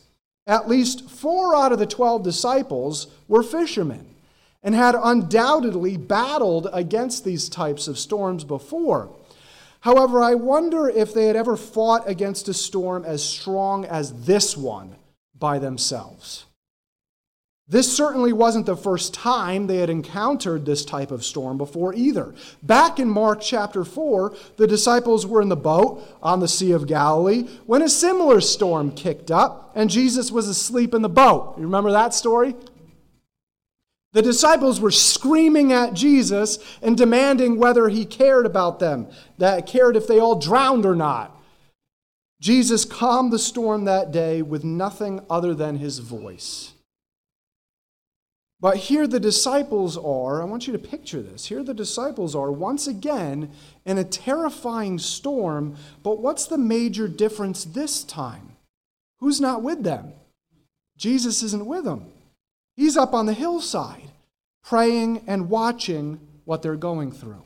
At 0.48 0.68
least 0.68 1.10
four 1.10 1.56
out 1.56 1.72
of 1.72 1.78
the 1.78 1.86
twelve 1.86 2.24
disciples 2.24 3.08
were 3.28 3.44
fishermen 3.44 4.08
and 4.64 4.74
had 4.74 4.96
undoubtedly 4.96 5.96
battled 5.96 6.68
against 6.74 7.24
these 7.24 7.48
types 7.48 7.88
of 7.88 8.00
storms 8.00 8.44
before. 8.44 9.10
However, 9.82 10.22
I 10.22 10.36
wonder 10.36 10.90
if 10.90 11.14
they 11.14 11.28
had 11.28 11.36
ever 11.36 11.56
fought 11.56 12.10
against 12.10 12.50
a 12.50 12.54
storm 12.54 13.06
as 13.06 13.24
strong 13.24 13.86
as 13.86 14.26
this 14.26 14.58
one 14.58 14.96
by 15.40 15.60
themselves. 15.60 16.46
This 17.70 17.96
certainly 17.96 18.34
wasn't 18.34 18.66
the 18.66 18.76
first 18.76 19.14
time 19.14 19.68
they 19.68 19.78
had 19.78 19.92
encountered 19.92 20.66
this 20.66 20.84
type 20.84 21.12
of 21.12 21.24
storm 21.24 21.60
before 21.60 21.94
either. 21.94 22.34
Back 22.64 23.00
in 23.00 23.08
Mark 23.08 23.42
chapter 23.42 23.86
4, 23.86 24.36
the 24.58 24.66
disciples 24.66 25.28
were 25.28 25.40
in 25.40 25.50
the 25.50 25.56
boat 25.56 26.04
on 26.24 26.40
the 26.40 26.48
Sea 26.48 26.72
of 26.72 26.88
Galilee 26.88 27.44
when 27.68 27.84
a 27.84 27.90
similar 27.90 28.42
storm 28.42 28.92
kicked 28.92 29.30
up 29.30 29.72
and 29.76 29.92
Jesus 29.92 30.32
was 30.32 30.48
asleep 30.48 30.96
in 30.96 31.04
the 31.04 31.10
boat. 31.10 31.54
You 31.58 31.64
remember 31.64 31.92
that 31.92 32.16
story? 32.16 32.56
The 34.14 34.24
disciples 34.24 34.82
were 34.82 34.90
screaming 34.90 35.72
at 35.72 35.94
Jesus 35.94 36.58
and 36.82 36.98
demanding 36.98 37.60
whether 37.60 37.90
he 37.90 38.04
cared 38.04 38.48
about 38.48 38.80
them, 38.80 39.08
that 39.38 39.68
cared 39.68 39.96
if 39.96 40.08
they 40.08 40.18
all 40.18 40.40
drowned 40.40 40.88
or 40.88 40.96
not. 40.96 41.39
Jesus 42.42 42.86
calmed 42.86 43.34
the 43.34 43.40
storm 43.40 43.86
that 43.86 44.12
day 44.12 44.42
with 44.42 44.64
nothing 44.64 45.20
other 45.30 45.54
than 45.54 45.78
his 45.78 46.00
voice. 46.00 46.74
But 48.62 48.78
here 48.78 49.08
the 49.08 49.20
disciples 49.20 49.98
are, 49.98 50.42
I 50.42 50.46
want 50.46 50.68
you 50.68 50.74
to 50.74 50.80
picture 50.80 51.22
this. 51.22 51.46
Here 51.46 51.64
the 51.64 51.74
disciples 51.74 52.36
are 52.36 52.52
once 52.52 52.88
again 52.88 53.52
in 53.86 53.98
a 53.98 54.04
terrifying 54.04 55.00
storm, 55.00 55.78
but 56.04 56.20
what's 56.20 56.46
the 56.46 56.58
major 56.58 57.08
difference 57.08 57.64
this 57.64 58.04
time? 58.04 58.58
Who's 59.20 59.40
not 59.40 59.64
with 59.64 59.84
them? 59.84 60.14
Jesus 60.98 61.42
isn't 61.44 61.66
with 61.66 61.86
them. 61.86 62.12
He's 62.76 62.98
up 62.98 63.14
on 63.14 63.26
the 63.26 63.34
hillside, 63.34 64.12
praying 64.64 65.24
and 65.28 65.50
watching 65.50 66.20
what 66.44 66.62
they're 66.62 66.76
going 66.76 67.12
through. 67.12 67.44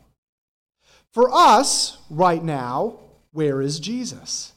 For 1.11 1.31
us, 1.31 1.97
right 2.09 2.43
now, 2.43 2.99
where 3.31 3.61
is 3.61 3.79
Jesus? 3.79 4.52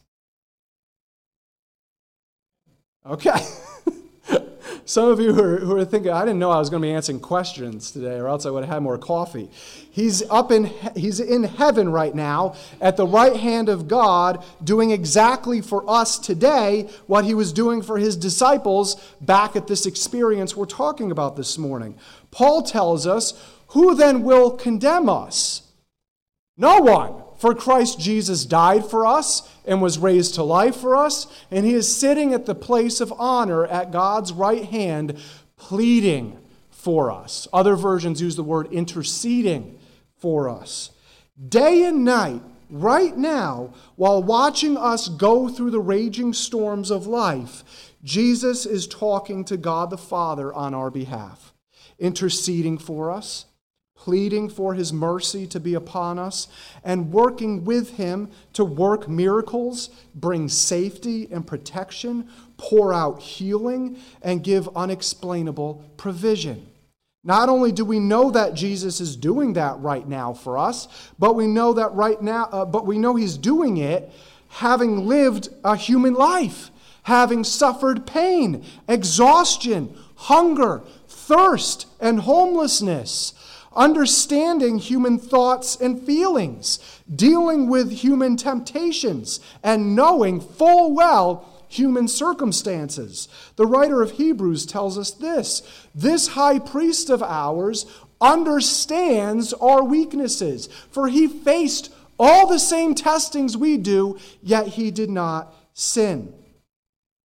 Okay. 3.08 3.30
Some 4.84 5.08
of 5.08 5.20
you 5.20 5.32
who 5.32 5.42
are, 5.42 5.58
who 5.58 5.76
are, 5.76 5.84
thinking, 5.84 6.10
I 6.10 6.24
didn't 6.24 6.40
know 6.40 6.50
I 6.50 6.58
was 6.58 6.70
going 6.70 6.82
to 6.82 6.86
be 6.86 6.92
answering 6.92 7.20
questions 7.20 7.92
today, 7.92 8.16
or 8.16 8.28
else 8.28 8.46
I 8.46 8.50
would 8.50 8.64
have 8.64 8.74
had 8.74 8.82
more 8.82 8.98
coffee. 8.98 9.48
He's 9.90 10.22
up 10.28 10.50
in, 10.50 10.70
he's 10.96 11.20
in 11.20 11.44
heaven 11.44 11.88
right 11.88 12.14
now 12.14 12.56
at 12.80 12.96
the 12.96 13.06
right 13.06 13.36
hand 13.36 13.68
of 13.68 13.86
God, 13.86 14.44
doing 14.62 14.90
exactly 14.90 15.60
for 15.60 15.88
us 15.88 16.18
today 16.18 16.88
what 17.06 17.24
he 17.24 17.34
was 17.34 17.52
doing 17.52 17.80
for 17.80 17.98
his 17.98 18.16
disciples 18.16 18.94
back 19.20 19.54
at 19.54 19.68
this 19.68 19.86
experience 19.86 20.56
we're 20.56 20.66
talking 20.66 21.10
about 21.12 21.36
this 21.36 21.58
morning. 21.58 21.96
Paul 22.32 22.62
tells 22.62 23.06
us, 23.06 23.40
Who 23.68 23.94
then 23.94 24.22
will 24.22 24.50
condemn 24.50 25.08
us? 25.08 25.62
No 26.56 26.78
one. 26.78 27.22
For 27.38 27.54
Christ 27.54 28.00
Jesus 28.00 28.46
died 28.46 28.86
for 28.86 29.06
us 29.06 29.48
and 29.66 29.82
was 29.82 29.98
raised 29.98 30.34
to 30.34 30.42
life 30.42 30.76
for 30.76 30.96
us, 30.96 31.26
and 31.50 31.66
he 31.66 31.74
is 31.74 31.94
sitting 31.94 32.32
at 32.32 32.46
the 32.46 32.54
place 32.54 33.00
of 33.00 33.12
honor 33.18 33.66
at 33.66 33.90
God's 33.90 34.32
right 34.32 34.64
hand, 34.64 35.18
pleading 35.56 36.38
for 36.70 37.10
us. 37.10 37.48
Other 37.52 37.76
versions 37.76 38.22
use 38.22 38.36
the 38.36 38.44
word 38.44 38.72
interceding 38.72 39.78
for 40.18 40.48
us. 40.48 40.90
Day 41.48 41.84
and 41.84 42.04
night, 42.04 42.42
right 42.70 43.16
now, 43.16 43.74
while 43.96 44.22
watching 44.22 44.76
us 44.76 45.08
go 45.08 45.48
through 45.48 45.72
the 45.72 45.80
raging 45.80 46.32
storms 46.32 46.90
of 46.90 47.06
life, 47.06 47.92
Jesus 48.02 48.66
is 48.66 48.86
talking 48.86 49.44
to 49.44 49.56
God 49.56 49.90
the 49.90 49.98
Father 49.98 50.54
on 50.54 50.74
our 50.74 50.90
behalf, 50.90 51.52
interceding 51.98 52.78
for 52.78 53.10
us 53.10 53.46
pleading 53.96 54.48
for 54.48 54.74
his 54.74 54.92
mercy 54.92 55.46
to 55.48 55.58
be 55.58 55.74
upon 55.74 56.18
us, 56.18 56.48
and 56.84 57.12
working 57.12 57.64
with 57.64 57.96
him 57.96 58.30
to 58.52 58.64
work 58.64 59.08
miracles, 59.08 59.90
bring 60.14 60.48
safety 60.48 61.28
and 61.30 61.46
protection, 61.46 62.28
pour 62.56 62.92
out 62.92 63.20
healing, 63.20 63.98
and 64.22 64.44
give 64.44 64.68
unexplainable 64.76 65.84
provision. 65.96 66.66
Not 67.24 67.48
only 67.48 67.72
do 67.72 67.84
we 67.84 67.98
know 67.98 68.30
that 68.30 68.54
Jesus 68.54 69.00
is 69.00 69.16
doing 69.16 69.54
that 69.54 69.80
right 69.80 70.06
now 70.06 70.32
for 70.32 70.56
us, 70.56 70.86
but 71.18 71.34
we 71.34 71.48
know 71.48 71.72
that 71.72 71.92
right 71.92 72.22
now, 72.22 72.44
uh, 72.52 72.64
but 72.64 72.86
we 72.86 72.98
know 72.98 73.16
he's 73.16 73.36
doing 73.36 73.78
it 73.78 74.12
having 74.48 75.06
lived 75.06 75.48
a 75.64 75.74
human 75.74 76.14
life, 76.14 76.70
having 77.02 77.42
suffered 77.42 78.06
pain, 78.06 78.64
exhaustion, 78.88 79.92
hunger, 80.14 80.82
thirst, 81.08 81.86
and 82.00 82.20
homelessness 82.20 83.34
understanding 83.76 84.78
human 84.78 85.18
thoughts 85.18 85.76
and 85.76 86.00
feelings, 86.02 86.78
dealing 87.14 87.68
with 87.68 87.90
human 87.90 88.36
temptations, 88.36 89.40
and 89.62 89.94
knowing 89.94 90.40
full 90.40 90.92
well 90.94 91.52
human 91.68 92.08
circumstances. 92.08 93.28
The 93.56 93.66
writer 93.66 94.02
of 94.02 94.12
Hebrews 94.12 94.66
tells 94.66 94.98
us 94.98 95.10
this 95.10 95.62
this 95.94 96.28
high 96.28 96.58
priest 96.58 97.10
of 97.10 97.22
ours 97.22 97.86
understands 98.20 99.52
our 99.54 99.84
weaknesses, 99.84 100.68
for 100.90 101.08
he 101.08 101.28
faced 101.28 101.92
all 102.18 102.46
the 102.46 102.58
same 102.58 102.94
testings 102.94 103.56
we 103.56 103.76
do, 103.76 104.18
yet 104.42 104.68
he 104.68 104.90
did 104.90 105.10
not 105.10 105.54
sin. 105.74 106.32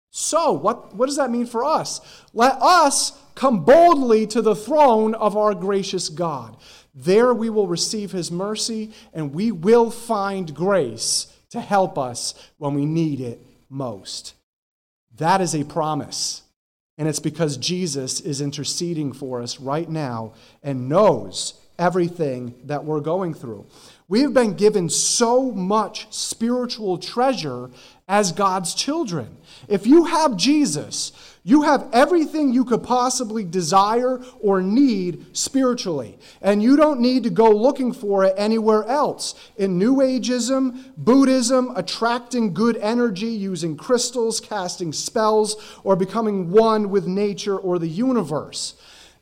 So, 0.10 0.52
what, 0.52 0.94
what 0.94 1.06
does 1.06 1.16
that 1.16 1.32
mean 1.32 1.46
for 1.46 1.64
us? 1.64 2.02
Let 2.34 2.62
us 2.62 3.12
come 3.42 3.66
boldly 3.66 4.28
to 4.28 4.40
the 4.40 4.56
throne 4.56 5.16
of 5.16 5.36
our 5.36 5.56
gracious 5.56 6.10
God. 6.10 6.56
There 6.94 7.34
we 7.34 7.50
will 7.50 7.66
receive 7.66 8.12
his 8.12 8.32
mercy 8.32 8.92
and 9.16 9.34
we 9.34 9.52
will 9.52 9.90
find 9.90 10.54
grace 10.54 11.26
to 11.50 11.60
help 11.60 11.98
us 11.98 12.36
when 12.60 12.76
we 12.76 12.86
need 12.86 13.20
it 13.20 13.44
most. 13.68 14.36
That 15.18 15.42
is 15.42 15.56
a 15.56 15.64
promise. 15.64 16.44
And 17.00 17.08
it's 17.08 17.20
because 17.20 17.58
Jesus 17.58 18.20
is 18.22 18.42
interceding 18.42 19.12
for 19.12 19.42
us 19.42 19.60
right 19.60 19.90
now 19.90 20.34
and 20.62 20.88
knows 20.88 21.56
everything 21.80 22.54
that 22.66 22.86
we're 22.86 23.00
going 23.00 23.34
through. 23.34 23.66
We 24.08 24.22
have 24.22 24.36
been 24.36 24.54
given 24.54 24.88
so 24.88 25.52
much 25.52 26.06
spiritual 26.14 27.00
treasure 27.00 27.72
as 28.08 28.34
God's 28.34 28.76
children. 28.76 29.36
If 29.68 29.88
you 29.88 30.06
have 30.06 30.38
Jesus, 30.38 31.12
you 31.44 31.64
have 31.64 31.88
everything 31.92 32.54
you 32.54 32.64
could 32.64 32.84
possibly 32.84 33.44
desire 33.44 34.22
or 34.42 34.62
need 34.62 35.36
spiritually. 35.36 36.20
And 36.42 36.62
you 36.62 36.76
don't 36.76 37.00
need 37.00 37.24
to 37.24 37.32
go 37.32 37.50
looking 37.50 37.94
for 37.94 38.24
it 38.24 38.36
anywhere 38.38 38.84
else. 38.84 39.34
In 39.58 39.80
New 39.80 39.96
Ageism, 39.98 40.94
Buddhism, 40.98 41.72
attracting 41.76 42.54
good 42.54 42.78
energy 42.78 43.28
using 43.28 43.76
crystals, 43.76 44.40
casting 44.40 44.94
spells, 44.94 45.56
or 45.84 45.96
becoming 45.96 46.52
one 46.52 46.92
with 46.92 47.08
nature 47.08 47.58
or 47.58 47.80
the 47.80 47.88
universe. 47.88 48.76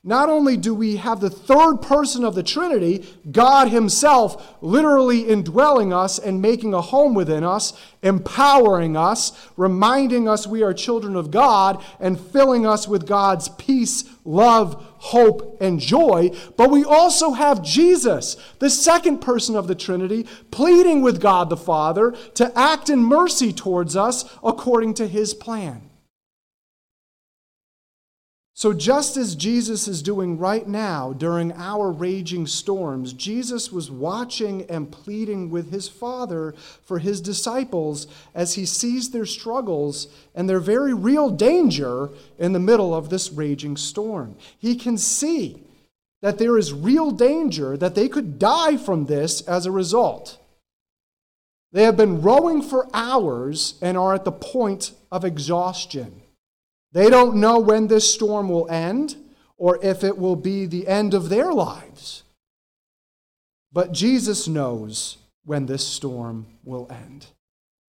Not 0.03 0.29
only 0.29 0.55
do 0.55 0.73
we 0.73 0.95
have 0.95 1.19
the 1.19 1.29
third 1.29 1.81
person 1.81 2.23
of 2.23 2.33
the 2.33 2.43
Trinity, 2.43 3.05
God 3.29 3.67
Himself, 3.67 4.55
literally 4.61 5.27
indwelling 5.27 5.91
us 5.91 6.17
and 6.17 6.41
making 6.41 6.73
a 6.73 6.79
home 6.79 7.13
within 7.13 7.43
us, 7.43 7.73
empowering 8.01 8.95
us, 8.95 9.49
reminding 9.57 10.29
us 10.29 10.47
we 10.47 10.63
are 10.63 10.73
children 10.73 11.17
of 11.17 11.31
God, 11.31 11.83
and 11.99 12.17
filling 12.17 12.65
us 12.65 12.87
with 12.87 13.07
God's 13.07 13.49
peace, 13.49 14.05
love, 14.23 14.81
hope, 14.99 15.57
and 15.59 15.81
joy, 15.81 16.31
but 16.55 16.71
we 16.71 16.85
also 16.85 17.31
have 17.31 17.61
Jesus, 17.61 18.37
the 18.59 18.69
second 18.69 19.19
person 19.19 19.57
of 19.57 19.67
the 19.67 19.75
Trinity, 19.75 20.25
pleading 20.49 21.01
with 21.01 21.19
God 21.19 21.49
the 21.49 21.57
Father 21.57 22.11
to 22.35 22.57
act 22.57 22.89
in 22.89 22.99
mercy 22.99 23.51
towards 23.51 23.97
us 23.97 24.23
according 24.45 24.93
to 24.93 25.07
His 25.07 25.33
plan. 25.33 25.88
So, 28.59 28.73
just 28.73 29.15
as 29.15 29.37
Jesus 29.37 29.87
is 29.87 30.01
doing 30.01 30.37
right 30.37 30.67
now 30.67 31.13
during 31.13 31.53
our 31.53 31.89
raging 31.89 32.45
storms, 32.45 33.13
Jesus 33.13 33.71
was 33.71 33.89
watching 33.89 34.69
and 34.69 34.91
pleading 34.91 35.49
with 35.49 35.71
his 35.71 35.87
Father 35.87 36.53
for 36.83 36.99
his 36.99 37.21
disciples 37.21 38.05
as 38.35 38.55
he 38.55 38.65
sees 38.65 39.11
their 39.11 39.25
struggles 39.25 40.09
and 40.35 40.49
their 40.49 40.59
very 40.59 40.93
real 40.93 41.29
danger 41.29 42.09
in 42.37 42.51
the 42.51 42.59
middle 42.59 42.93
of 42.93 43.09
this 43.09 43.31
raging 43.31 43.77
storm. 43.77 44.35
He 44.57 44.75
can 44.75 44.97
see 44.97 45.63
that 46.21 46.37
there 46.37 46.57
is 46.57 46.73
real 46.73 47.11
danger 47.11 47.77
that 47.77 47.95
they 47.95 48.09
could 48.09 48.39
die 48.39 48.75
from 48.75 49.05
this 49.05 49.39
as 49.39 49.67
a 49.67 49.71
result. 49.71 50.37
They 51.71 51.83
have 51.83 51.95
been 51.95 52.21
rowing 52.21 52.61
for 52.61 52.89
hours 52.93 53.75
and 53.81 53.97
are 53.97 54.13
at 54.13 54.25
the 54.25 54.33
point 54.33 54.91
of 55.13 55.23
exhaustion. 55.23 56.23
They 56.91 57.09
don't 57.09 57.35
know 57.35 57.59
when 57.59 57.87
this 57.87 58.11
storm 58.11 58.49
will 58.49 58.69
end 58.69 59.15
or 59.57 59.77
if 59.83 60.03
it 60.03 60.17
will 60.17 60.35
be 60.35 60.65
the 60.65 60.87
end 60.87 61.13
of 61.13 61.29
their 61.29 61.51
lives. 61.51 62.23
But 63.71 63.91
Jesus 63.91 64.47
knows 64.47 65.17
when 65.45 65.65
this 65.65 65.85
storm 65.85 66.47
will 66.63 66.87
end. 66.89 67.27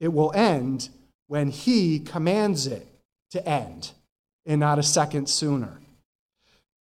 It 0.00 0.12
will 0.12 0.32
end 0.34 0.90
when 1.28 1.50
He 1.50 2.00
commands 2.00 2.66
it 2.66 2.86
to 3.30 3.46
end, 3.48 3.92
and 4.44 4.60
not 4.60 4.78
a 4.78 4.82
second 4.82 5.28
sooner. 5.28 5.78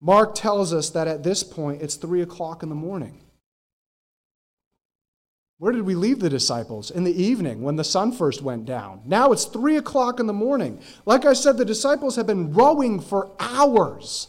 Mark 0.00 0.34
tells 0.34 0.72
us 0.72 0.90
that 0.90 1.08
at 1.08 1.22
this 1.22 1.42
point 1.42 1.82
it's 1.82 1.96
three 1.96 2.22
o'clock 2.22 2.62
in 2.62 2.68
the 2.68 2.74
morning. 2.74 3.20
Where 5.60 5.72
did 5.72 5.82
we 5.82 5.96
leave 5.96 6.20
the 6.20 6.30
disciples? 6.30 6.88
In 6.92 7.02
the 7.02 7.20
evening 7.20 7.62
when 7.62 7.74
the 7.74 7.82
sun 7.82 8.12
first 8.12 8.42
went 8.42 8.64
down. 8.64 9.02
Now 9.04 9.32
it's 9.32 9.44
three 9.44 9.76
o'clock 9.76 10.20
in 10.20 10.28
the 10.28 10.32
morning. 10.32 10.80
Like 11.04 11.24
I 11.24 11.32
said, 11.32 11.56
the 11.56 11.64
disciples 11.64 12.14
have 12.14 12.28
been 12.28 12.52
rowing 12.52 13.00
for 13.00 13.32
hours. 13.40 14.28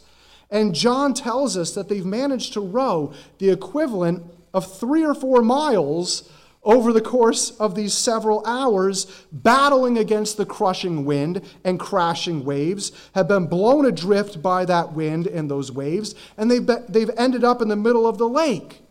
And 0.50 0.74
John 0.74 1.13
tells 1.13 1.55
us 1.55 1.75
that 1.75 1.88
they've 1.88 2.05
managed 2.05 2.53
to 2.53 2.62
row 2.62 3.13
the 3.38 3.51
equivalent 3.51 4.24
of 4.55 4.79
three 4.79 5.05
or 5.05 5.13
four 5.13 5.43
miles 5.43 6.27
over 6.63 6.91
the 6.91 7.00
course 7.00 7.51
of 7.57 7.75
these 7.75 7.93
several 7.93 8.43
hours, 8.48 9.05
battling 9.31 10.00
against 10.00 10.36
the 10.36 10.48
crushing 10.48 11.05
wind 11.05 11.41
and 11.63 11.79
crashing 11.79 12.43
waves, 12.43 12.91
have 13.13 13.27
been 13.27 13.45
blown 13.45 13.86
adrift 13.86 14.41
by 14.41 14.65
that 14.65 14.93
wind 14.93 15.27
and 15.27 15.50
those 15.50 15.71
waves, 15.71 16.15
and 16.38 16.50
they've, 16.50 16.67
they've 16.89 17.12
ended 17.15 17.43
up 17.43 17.62
in 17.62 17.69
the 17.69 17.75
middle 17.75 18.07
of 18.07 18.17
the 18.17 18.27
lake. 18.27 18.81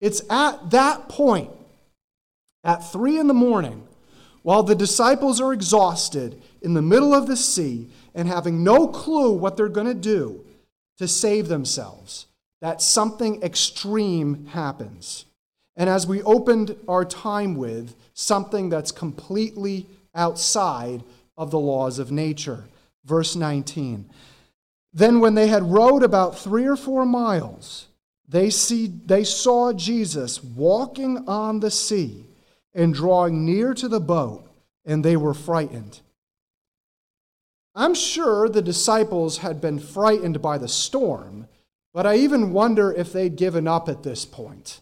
It's 0.00 0.22
at 0.30 0.70
that 0.70 1.08
point, 1.08 1.50
at 2.64 2.90
three 2.90 3.18
in 3.18 3.26
the 3.26 3.34
morning, 3.34 3.86
while 4.42 4.62
the 4.62 4.74
disciples 4.74 5.40
are 5.40 5.52
exhausted 5.52 6.40
in 6.62 6.74
the 6.74 6.82
middle 6.82 7.14
of 7.14 7.26
the 7.26 7.36
sea 7.36 7.88
and 8.14 8.28
having 8.28 8.64
no 8.64 8.88
clue 8.88 9.32
what 9.32 9.56
they're 9.56 9.68
going 9.68 9.86
to 9.86 9.94
do 9.94 10.44
to 10.98 11.08
save 11.08 11.48
themselves, 11.48 12.26
that 12.60 12.80
something 12.80 13.42
extreme 13.42 14.46
happens. 14.46 15.24
And 15.76 15.88
as 15.88 16.06
we 16.06 16.22
opened 16.22 16.76
our 16.88 17.04
time 17.04 17.54
with, 17.56 17.94
something 18.14 18.68
that's 18.68 18.90
completely 18.90 19.86
outside 20.14 21.04
of 21.36 21.50
the 21.50 21.58
laws 21.58 21.98
of 21.98 22.10
nature. 22.10 22.64
Verse 23.04 23.36
19. 23.36 24.08
Then, 24.92 25.20
when 25.20 25.34
they 25.34 25.48
had 25.48 25.62
rowed 25.62 26.02
about 26.02 26.38
three 26.38 26.66
or 26.66 26.74
four 26.74 27.04
miles, 27.04 27.87
they, 28.28 28.50
see, 28.50 28.86
they 28.86 29.24
saw 29.24 29.72
Jesus 29.72 30.44
walking 30.44 31.26
on 31.26 31.60
the 31.60 31.70
sea 31.70 32.26
and 32.74 32.92
drawing 32.92 33.46
near 33.46 33.72
to 33.74 33.88
the 33.88 34.00
boat, 34.00 34.46
and 34.84 35.04
they 35.04 35.16
were 35.16 35.34
frightened. 35.34 36.00
I'm 37.74 37.94
sure 37.94 38.48
the 38.48 38.60
disciples 38.60 39.38
had 39.38 39.60
been 39.60 39.78
frightened 39.78 40.42
by 40.42 40.58
the 40.58 40.68
storm, 40.68 41.48
but 41.94 42.06
I 42.06 42.16
even 42.16 42.52
wonder 42.52 42.92
if 42.92 43.12
they'd 43.12 43.36
given 43.36 43.66
up 43.66 43.88
at 43.88 44.02
this 44.02 44.24
point. 44.24 44.80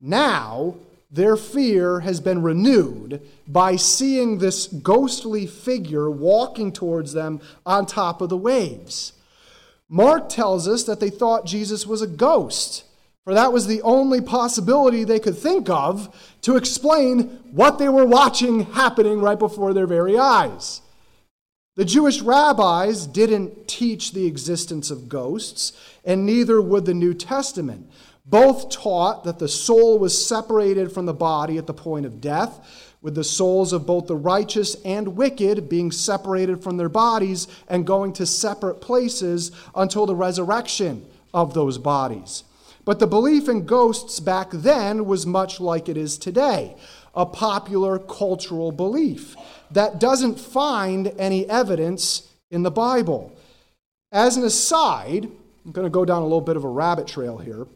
Now, 0.00 0.76
their 1.10 1.36
fear 1.36 2.00
has 2.00 2.20
been 2.20 2.42
renewed 2.42 3.22
by 3.48 3.76
seeing 3.76 4.38
this 4.38 4.66
ghostly 4.66 5.46
figure 5.46 6.10
walking 6.10 6.72
towards 6.72 7.12
them 7.12 7.40
on 7.64 7.86
top 7.86 8.20
of 8.20 8.28
the 8.28 8.36
waves. 8.36 9.12
Mark 9.88 10.28
tells 10.28 10.66
us 10.66 10.84
that 10.84 11.00
they 11.00 11.10
thought 11.10 11.46
Jesus 11.46 11.86
was 11.86 12.02
a 12.02 12.06
ghost, 12.06 12.84
for 13.24 13.34
that 13.34 13.52
was 13.52 13.66
the 13.66 13.82
only 13.82 14.20
possibility 14.20 15.04
they 15.04 15.20
could 15.20 15.38
think 15.38 15.68
of 15.68 16.14
to 16.42 16.56
explain 16.56 17.40
what 17.50 17.78
they 17.78 17.88
were 17.88 18.04
watching 18.04 18.66
happening 18.72 19.20
right 19.20 19.38
before 19.38 19.72
their 19.72 19.86
very 19.86 20.18
eyes. 20.18 20.80
The 21.76 21.84
Jewish 21.84 22.22
rabbis 22.22 23.06
didn't 23.06 23.68
teach 23.68 24.12
the 24.12 24.26
existence 24.26 24.90
of 24.90 25.08
ghosts, 25.08 25.72
and 26.04 26.24
neither 26.24 26.60
would 26.60 26.86
the 26.86 26.94
New 26.94 27.12
Testament. 27.14 27.90
Both 28.24 28.70
taught 28.70 29.24
that 29.24 29.38
the 29.38 29.48
soul 29.48 29.98
was 29.98 30.26
separated 30.26 30.90
from 30.90 31.06
the 31.06 31.14
body 31.14 31.58
at 31.58 31.66
the 31.66 31.74
point 31.74 32.06
of 32.06 32.20
death 32.20 32.95
with 33.06 33.14
the 33.14 33.22
souls 33.22 33.72
of 33.72 33.86
both 33.86 34.08
the 34.08 34.16
righteous 34.16 34.74
and 34.84 35.14
wicked 35.14 35.68
being 35.68 35.92
separated 35.92 36.60
from 36.60 36.76
their 36.76 36.88
bodies 36.88 37.46
and 37.68 37.86
going 37.86 38.12
to 38.12 38.26
separate 38.26 38.80
places 38.80 39.52
until 39.76 40.06
the 40.06 40.14
resurrection 40.16 41.06
of 41.32 41.54
those 41.54 41.78
bodies. 41.78 42.42
But 42.84 42.98
the 42.98 43.06
belief 43.06 43.48
in 43.48 43.64
ghosts 43.64 44.18
back 44.18 44.50
then 44.50 45.06
was 45.06 45.24
much 45.24 45.60
like 45.60 45.88
it 45.88 45.96
is 45.96 46.18
today 46.18 46.74
a 47.14 47.24
popular 47.24 48.00
cultural 48.00 48.72
belief 48.72 49.36
that 49.70 50.00
doesn't 50.00 50.40
find 50.40 51.14
any 51.16 51.48
evidence 51.48 52.32
in 52.50 52.64
the 52.64 52.72
Bible. 52.72 53.32
As 54.10 54.36
an 54.36 54.42
aside, 54.42 55.28
I'm 55.64 55.70
going 55.70 55.86
to 55.86 55.90
go 55.90 56.04
down 56.04 56.22
a 56.22 56.26
little 56.26 56.40
bit 56.40 56.56
of 56.56 56.64
a 56.64 56.68
rabbit 56.68 57.06
trail 57.06 57.38
here. 57.38 57.68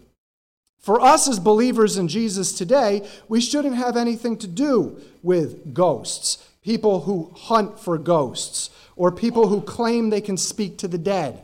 For 0.80 1.00
us 1.00 1.28
as 1.28 1.38
believers 1.38 1.98
in 1.98 2.08
Jesus 2.08 2.52
today, 2.52 3.06
we 3.28 3.40
shouldn't 3.40 3.76
have 3.76 3.96
anything 3.96 4.38
to 4.38 4.46
do 4.46 4.98
with 5.22 5.74
ghosts, 5.74 6.48
people 6.64 7.00
who 7.00 7.30
hunt 7.36 7.78
for 7.78 7.98
ghosts, 7.98 8.70
or 8.96 9.12
people 9.12 9.48
who 9.48 9.60
claim 9.60 10.08
they 10.08 10.22
can 10.22 10.38
speak 10.38 10.78
to 10.78 10.88
the 10.88 10.98
dead. 10.98 11.42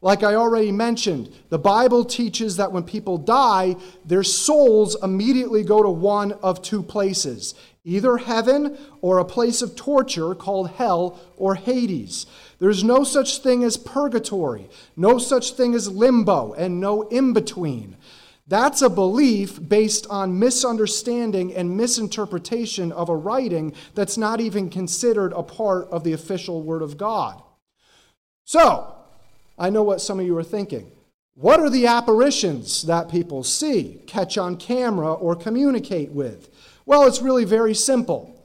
Like 0.00 0.24
I 0.24 0.34
already 0.34 0.72
mentioned, 0.72 1.32
the 1.48 1.60
Bible 1.60 2.04
teaches 2.04 2.56
that 2.56 2.72
when 2.72 2.82
people 2.82 3.18
die, 3.18 3.76
their 4.04 4.24
souls 4.24 4.96
immediately 5.00 5.62
go 5.62 5.80
to 5.80 5.90
one 5.90 6.32
of 6.42 6.60
two 6.60 6.82
places 6.82 7.54
either 7.84 8.16
heaven 8.16 8.78
or 9.00 9.18
a 9.18 9.24
place 9.24 9.60
of 9.60 9.74
torture 9.74 10.36
called 10.36 10.70
hell 10.70 11.18
or 11.36 11.56
Hades. 11.56 12.26
There's 12.60 12.84
no 12.84 13.02
such 13.02 13.38
thing 13.38 13.64
as 13.64 13.76
purgatory, 13.76 14.68
no 14.96 15.18
such 15.18 15.54
thing 15.54 15.74
as 15.74 15.88
limbo, 15.88 16.52
and 16.52 16.80
no 16.80 17.02
in 17.02 17.32
between. 17.32 17.96
That's 18.46 18.82
a 18.82 18.90
belief 18.90 19.60
based 19.68 20.06
on 20.08 20.38
misunderstanding 20.38 21.54
and 21.54 21.76
misinterpretation 21.76 22.90
of 22.92 23.08
a 23.08 23.16
writing 23.16 23.74
that's 23.94 24.18
not 24.18 24.40
even 24.40 24.68
considered 24.68 25.32
a 25.32 25.42
part 25.42 25.88
of 25.88 26.02
the 26.02 26.12
official 26.12 26.62
Word 26.62 26.82
of 26.82 26.96
God. 26.96 27.40
So, 28.44 28.94
I 29.58 29.70
know 29.70 29.84
what 29.84 30.00
some 30.00 30.18
of 30.18 30.26
you 30.26 30.36
are 30.36 30.44
thinking. 30.44 30.90
What 31.34 31.60
are 31.60 31.70
the 31.70 31.86
apparitions 31.86 32.82
that 32.82 33.10
people 33.10 33.44
see, 33.44 34.00
catch 34.06 34.36
on 34.36 34.56
camera, 34.56 35.12
or 35.12 35.34
communicate 35.34 36.10
with? 36.10 36.50
Well, 36.84 37.06
it's 37.06 37.22
really 37.22 37.44
very 37.44 37.74
simple. 37.74 38.41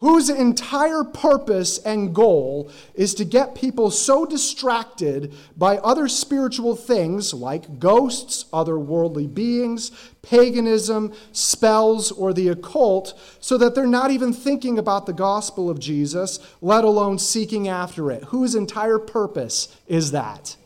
Whose 0.00 0.30
entire 0.30 1.04
purpose 1.04 1.76
and 1.78 2.14
goal 2.14 2.70
is 2.94 3.12
to 3.14 3.24
get 3.24 3.54
people 3.54 3.90
so 3.90 4.24
distracted 4.24 5.34
by 5.58 5.76
other 5.78 6.08
spiritual 6.08 6.74
things 6.74 7.34
like 7.34 7.78
ghosts, 7.78 8.46
other 8.50 8.78
worldly 8.78 9.26
beings, 9.26 9.90
paganism, 10.22 11.12
spells, 11.32 12.10
or 12.12 12.32
the 12.32 12.48
occult, 12.48 13.18
so 13.40 13.58
that 13.58 13.74
they're 13.74 13.86
not 13.86 14.10
even 14.10 14.32
thinking 14.32 14.78
about 14.78 15.04
the 15.04 15.12
gospel 15.12 15.68
of 15.68 15.78
Jesus, 15.78 16.38
let 16.62 16.82
alone 16.82 17.18
seeking 17.18 17.68
after 17.68 18.10
it. 18.10 18.24
Whose 18.24 18.54
entire 18.54 18.98
purpose 18.98 19.76
is 19.86 20.12
that? 20.12 20.56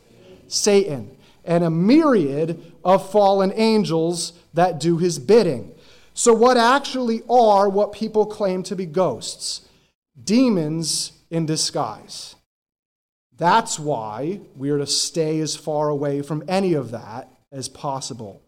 Satan. 0.47 1.17
And 1.45 1.65
a 1.65 1.71
myriad 1.71 2.73
of 2.85 3.11
fallen 3.11 3.53
angels 3.55 4.33
that 4.55 4.79
do 4.79 4.99
his 4.99 5.19
bidding. 5.19 5.74
So, 6.15 6.33
what 6.33 6.57
actually 6.57 7.23
are 7.29 7.69
what 7.69 7.93
people 7.93 8.25
claim 8.25 8.63
to 8.65 8.77
be 8.77 8.87
ghosts? 8.87 9.69
Demons 10.23 11.13
in 11.29 11.45
disguise. 11.45 12.37
That's 13.37 13.81
why 13.81 14.41
we 14.57 14.71
are 14.71 14.79
to 14.79 14.87
stay 14.87 15.41
as 15.41 15.57
far 15.57 15.89
away 15.89 16.23
from 16.23 16.45
any 16.47 16.75
of 16.75 16.93
that 16.93 17.29
as 17.51 17.69
possible. 17.69 18.43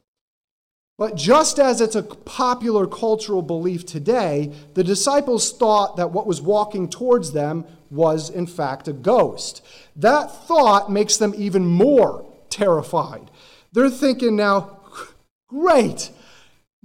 But 0.96 1.16
just 1.16 1.59
as 1.59 1.81
it's 1.81 1.96
a 1.96 2.05
popular 2.05 2.87
cultural 2.87 3.42
belief 3.42 3.85
today, 3.85 4.52
the 4.74 4.85
disciples 4.85 5.52
thought 5.52 5.96
that 5.96 6.12
what 6.12 6.26
was 6.26 6.40
walking 6.40 6.88
towards 6.88 7.33
them 7.33 7.66
was, 7.90 8.31
in 8.31 8.46
fact, 8.46 8.88
a 8.88 8.92
ghost. 8.92 9.62
That 9.96 10.46
thought 10.46 10.90
makes 10.90 11.16
them 11.16 11.35
even 11.37 11.66
more 11.66 12.24
terrified. 12.48 13.31
They're 13.72 13.90
thinking 13.90 14.37
now, 14.37 14.81
great, 15.48 16.11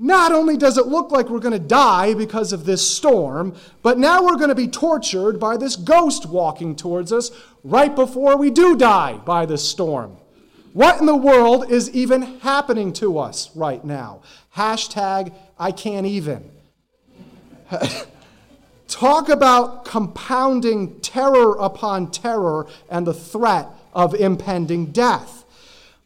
not 0.01 0.31
only 0.31 0.57
does 0.57 0.79
it 0.79 0.87
look 0.87 1.11
like 1.11 1.29
we're 1.29 1.37
going 1.37 1.53
to 1.53 1.59
die 1.59 2.15
because 2.15 2.53
of 2.53 2.65
this 2.65 2.85
storm, 2.89 3.55
but 3.83 3.99
now 3.99 4.23
we're 4.23 4.35
going 4.35 4.49
to 4.49 4.55
be 4.55 4.67
tortured 4.67 5.39
by 5.39 5.55
this 5.55 5.75
ghost 5.75 6.25
walking 6.25 6.75
towards 6.75 7.13
us 7.13 7.29
right 7.63 7.95
before 7.95 8.35
we 8.35 8.49
do 8.49 8.75
die 8.75 9.17
by 9.17 9.45
this 9.45 9.63
storm. 9.67 10.17
What 10.73 10.99
in 10.99 11.05
the 11.05 11.15
world 11.15 11.69
is 11.69 11.91
even 11.91 12.39
happening 12.39 12.93
to 12.93 13.19
us 13.19 13.55
right 13.55 13.85
now? 13.85 14.23
Hashtag 14.55 15.35
I 15.59 15.71
can't 15.71 16.07
even. 16.07 16.49
Talk 18.87 19.29
about 19.29 19.85
compounding 19.85 20.99
terror 21.01 21.55
upon 21.59 22.09
terror 22.09 22.65
and 22.89 23.05
the 23.05 23.13
threat 23.13 23.67
of 23.93 24.15
impending 24.15 24.87
death. 24.87 25.40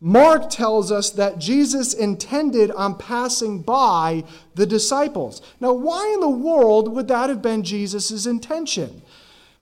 Mark 0.06 0.52
tells 0.52 0.92
us 0.92 1.10
that 1.10 1.40
Jesus 1.40 1.92
intended 1.92 2.70
on 2.70 2.96
passing 2.96 3.64
by 3.64 4.24
the 4.54 4.68
disciples. 4.68 5.42
Now, 5.60 5.74
why 5.74 6.12
in 6.14 6.20
the 6.20 6.30
world 6.30 6.94
would 6.94 7.08
that 7.08 7.28
have 7.28 7.42
been 7.42 7.64
Jesus' 7.64 8.28
intention? 8.28 9.02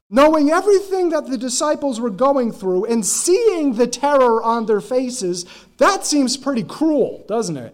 Knowing 0.10 0.50
everything 0.50 1.12
that 1.12 1.28
the 1.28 1.38
disciples 1.38 2.02
were 2.02 2.10
going 2.10 2.52
through 2.52 2.84
and 2.84 3.06
seeing 3.06 3.76
the 3.76 3.88
terror 3.88 4.44
on 4.44 4.66
their 4.66 4.82
faces, 4.82 5.46
that 5.78 6.06
seems 6.06 6.36
pretty 6.36 6.64
cruel, 6.64 7.24
doesn't 7.26 7.56
it? 7.56 7.74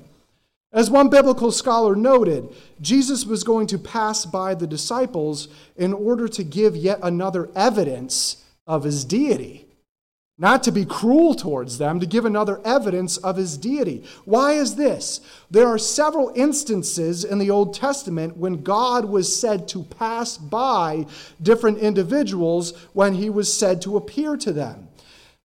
As 0.72 0.92
one 0.92 1.10
biblical 1.10 1.52
scholar 1.52 1.96
noted, 1.96 2.50
Jesus 2.80 3.26
was 3.26 3.44
going 3.44 3.66
to 3.66 3.80
pass 3.80 4.28
by 4.28 4.54
the 4.54 4.68
disciples 4.68 5.48
in 5.76 5.92
order 5.92 6.28
to 6.28 6.44
give 6.44 6.76
yet 6.76 7.00
another 7.02 7.50
evidence 7.56 8.46
of 8.68 8.84
his 8.84 9.06
deity 9.06 9.66
not 10.40 10.64
to 10.64 10.72
be 10.72 10.86
cruel 10.86 11.36
towards 11.36 11.78
them, 11.78 12.00
to 12.00 12.06
give 12.06 12.24
another 12.24 12.62
evidence 12.64 13.18
of 13.18 13.36
his 13.36 13.58
deity. 13.58 14.06
Why 14.24 14.54
is 14.54 14.76
this? 14.76 15.20
There 15.52 15.68
are 15.68 15.78
several 15.78 16.32
instances 16.34 17.26
in 17.26 17.40
the 17.40 17.50
Old 17.50 17.74
Testament 17.74 18.38
when 18.38 18.64
God 18.64 19.04
was 19.04 19.38
said 19.38 19.68
to 19.70 19.84
pass 19.84 20.38
by 20.38 21.06
different 21.42 21.80
individuals 21.80 22.74
when 22.94 23.14
he 23.14 23.30
was 23.30 23.54
said 23.54 23.82
to 23.82 23.98
appear 23.98 24.38
to 24.38 24.54
them. 24.54 24.88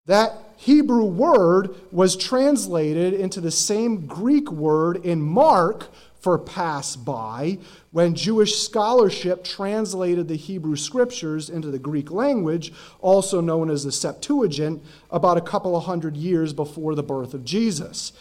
That 0.07 0.33
Hebrew 0.57 1.05
word 1.05 1.75
was 1.91 2.17
translated 2.17 3.15
into 3.15 3.41
the 3.41 3.51
same 3.51 4.07
Greek 4.07 4.51
word 4.51 5.05
in 5.05 5.21
Mark 5.21 5.89
for 6.25 6.39
pass 6.39 6.97
by 6.97 7.59
when 7.91 8.15
Jewish 8.15 8.55
scholarship 8.55 9.45
translated 9.45 10.27
the 10.27 10.37
Hebrew 10.37 10.75
scriptures 10.75 11.51
into 11.51 11.71
the 11.71 11.79
Greek 11.79 12.11
language, 12.11 12.73
also 13.01 13.43
known 13.43 13.69
as 13.69 13.85
the 13.85 13.93
Septuagint, 13.93 14.83
about 15.11 15.37
a 15.37 15.43
couple 15.43 15.77
of 15.77 15.85
hundred 15.85 16.17
years 16.17 16.55
before 16.55 16.95
the 16.95 17.03
birth 17.03 17.35
of 17.35 17.45
Jesus. 17.45 18.15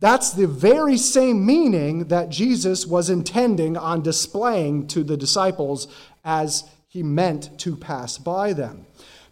That's 0.00 0.32
the 0.32 0.48
very 0.48 0.96
same 0.96 1.46
meaning 1.46 2.08
that 2.08 2.28
Jesus 2.28 2.84
was 2.84 3.08
intending 3.08 3.76
on 3.76 4.02
displaying 4.02 4.88
to 4.88 5.04
the 5.04 5.16
disciples 5.16 5.86
as 6.24 6.64
he 6.88 7.04
meant 7.04 7.56
to 7.60 7.76
pass 7.76 8.18
by 8.18 8.52
them. 8.52 8.84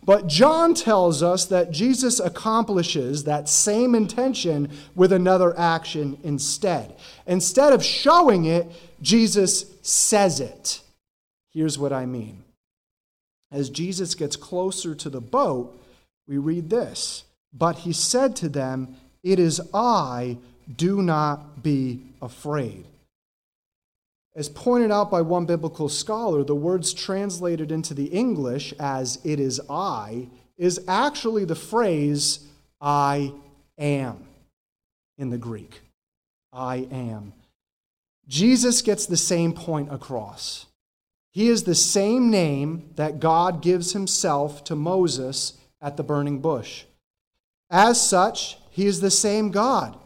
But 0.07 0.29
John 0.29 0.73
tells 0.73 1.21
us 1.21 1.47
that 1.47 1.73
Jesus 1.73 2.21
accomplishes 2.21 3.25
that 3.25 3.49
same 3.49 3.93
intention 3.97 4.71
with 4.95 5.13
another 5.13 5.59
action 5.59 6.17
instead. 6.23 6.95
Instead 7.27 7.73
of 7.73 7.85
showing 7.85 8.45
it, 8.45 8.71
Jesus 9.03 9.67
says 9.83 10.39
it. 10.39 10.81
Here's 11.53 11.77
what 11.77 11.93
I 11.93 12.07
mean. 12.07 12.45
As 13.51 13.69
Jesus 13.69 14.15
gets 14.15 14.37
closer 14.37 14.95
to 14.95 15.11
the 15.11 15.21
boat, 15.21 15.77
we 16.29 16.39
read 16.39 16.71
this 16.71 17.25
But 17.53 17.79
he 17.79 17.93
said 17.93 18.37
to 18.37 18.49
them, 18.49 18.95
It 19.25 19.41
is 19.41 19.61
I, 19.75 20.39
do 20.77 21.03
not 21.03 21.65
be 21.65 22.01
afraid. 22.23 22.85
As 24.37 24.51
pointed 24.51 24.91
out 24.91 25.11
by 25.11 25.23
one 25.23 25.47
biblical 25.47 25.89
scholar, 25.89 26.45
the 26.45 26.55
words 26.55 26.93
translated 26.93 27.73
into 27.73 27.95
the 27.95 28.05
English 28.05 28.75
as 28.79 29.19
it 29.25 29.41
is 29.41 29.63
I 29.71 30.29
is 30.59 30.79
actually 30.87 31.47
the 31.47 31.55
phrase 31.55 32.41
I 32.79 33.33
am 33.79 34.25
in 35.17 35.31
the 35.31 35.39
Greek. 35.39 35.81
I 36.53 36.87
am. 36.91 37.33
Jesus 38.29 38.83
gets 38.83 39.07
the 39.07 39.17
same 39.17 39.55
point 39.55 39.91
across. 39.91 40.67
He 41.31 41.49
is 41.49 41.63
the 41.63 41.75
same 41.75 42.31
name 42.31 42.91
that 42.97 43.21
God 43.21 43.63
gives 43.63 43.95
himself 43.95 44.65
to 44.65 44.77
Moses 44.77 45.55
at 45.81 45.97
the 45.97 46.03
burning 46.03 46.41
bush. 46.41 46.85
As 47.71 47.99
such, 48.07 48.59
he 48.71 48.85
is 48.85 49.01
the 49.01 49.11
same 49.11 49.51
God, 49.51 49.97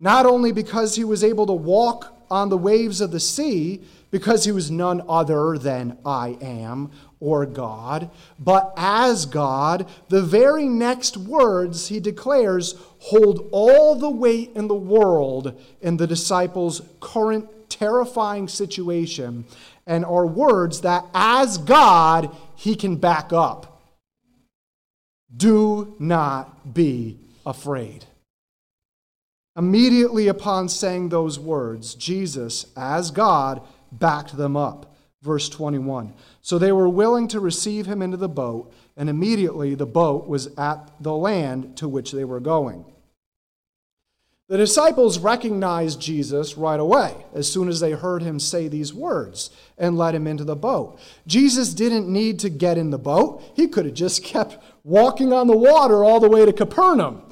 not 0.00 0.26
only 0.26 0.50
because 0.50 0.96
he 0.96 1.04
was 1.04 1.22
able 1.22 1.46
to 1.46 1.52
walk 1.52 2.19
on 2.30 2.48
the 2.48 2.58
waves 2.58 3.00
of 3.00 3.10
the 3.10 3.20
sea 3.20 3.80
because 4.10 4.44
he 4.44 4.52
was 4.52 4.70
none 4.70 5.02
other 5.08 5.58
than 5.58 5.96
I 6.04 6.36
am 6.40 6.90
or 7.20 7.44
God, 7.44 8.10
but 8.38 8.72
as 8.76 9.26
God, 9.26 9.86
the 10.08 10.22
very 10.22 10.64
next 10.64 11.16
words 11.16 11.88
he 11.88 12.00
declares 12.00 12.74
hold 12.98 13.48
all 13.52 13.94
the 13.94 14.10
weight 14.10 14.52
in 14.54 14.68
the 14.68 14.74
world 14.74 15.60
in 15.82 15.98
the 15.98 16.06
disciples' 16.06 16.80
current 17.00 17.46
terrifying 17.68 18.48
situation 18.48 19.44
and 19.86 20.04
are 20.04 20.26
words 20.26 20.80
that 20.80 21.04
as 21.14 21.58
God 21.58 22.34
he 22.56 22.74
can 22.74 22.96
back 22.96 23.32
up. 23.32 23.82
Do 25.34 25.94
not 25.98 26.74
be 26.74 27.18
afraid. 27.46 28.06
Immediately 29.60 30.28
upon 30.28 30.70
saying 30.70 31.10
those 31.10 31.38
words, 31.38 31.94
Jesus, 31.94 32.64
as 32.78 33.10
God, 33.10 33.60
backed 33.92 34.34
them 34.34 34.56
up. 34.56 34.96
Verse 35.20 35.50
21. 35.50 36.14
So 36.40 36.58
they 36.58 36.72
were 36.72 36.88
willing 36.88 37.28
to 37.28 37.40
receive 37.40 37.84
him 37.84 38.00
into 38.00 38.16
the 38.16 38.26
boat, 38.26 38.72
and 38.96 39.10
immediately 39.10 39.74
the 39.74 39.84
boat 39.84 40.26
was 40.26 40.46
at 40.56 40.90
the 40.98 41.12
land 41.12 41.76
to 41.76 41.88
which 41.88 42.10
they 42.10 42.24
were 42.24 42.40
going. 42.40 42.86
The 44.48 44.56
disciples 44.56 45.18
recognized 45.18 46.00
Jesus 46.00 46.56
right 46.56 46.80
away 46.80 47.14
as 47.34 47.52
soon 47.52 47.68
as 47.68 47.80
they 47.80 47.92
heard 47.92 48.22
him 48.22 48.40
say 48.40 48.66
these 48.66 48.94
words 48.94 49.50
and 49.76 49.98
let 49.98 50.14
him 50.14 50.26
into 50.26 50.44
the 50.44 50.56
boat. 50.56 50.98
Jesus 51.26 51.74
didn't 51.74 52.08
need 52.08 52.38
to 52.38 52.48
get 52.48 52.78
in 52.78 52.88
the 52.88 52.98
boat, 52.98 53.42
he 53.54 53.68
could 53.68 53.84
have 53.84 53.94
just 53.94 54.24
kept 54.24 54.56
walking 54.84 55.34
on 55.34 55.48
the 55.48 55.56
water 55.56 56.02
all 56.02 56.18
the 56.18 56.30
way 56.30 56.46
to 56.46 56.52
Capernaum. 56.54 57.24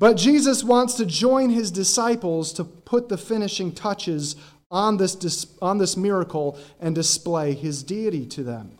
But 0.00 0.16
Jesus 0.16 0.64
wants 0.64 0.94
to 0.94 1.04
join 1.04 1.50
his 1.50 1.70
disciples 1.70 2.54
to 2.54 2.64
put 2.64 3.10
the 3.10 3.18
finishing 3.18 3.70
touches 3.70 4.34
on 4.70 4.96
this, 4.96 5.46
on 5.60 5.76
this 5.76 5.94
miracle 5.94 6.58
and 6.80 6.94
display 6.94 7.52
his 7.52 7.82
deity 7.82 8.24
to 8.26 8.42
them. 8.42 8.78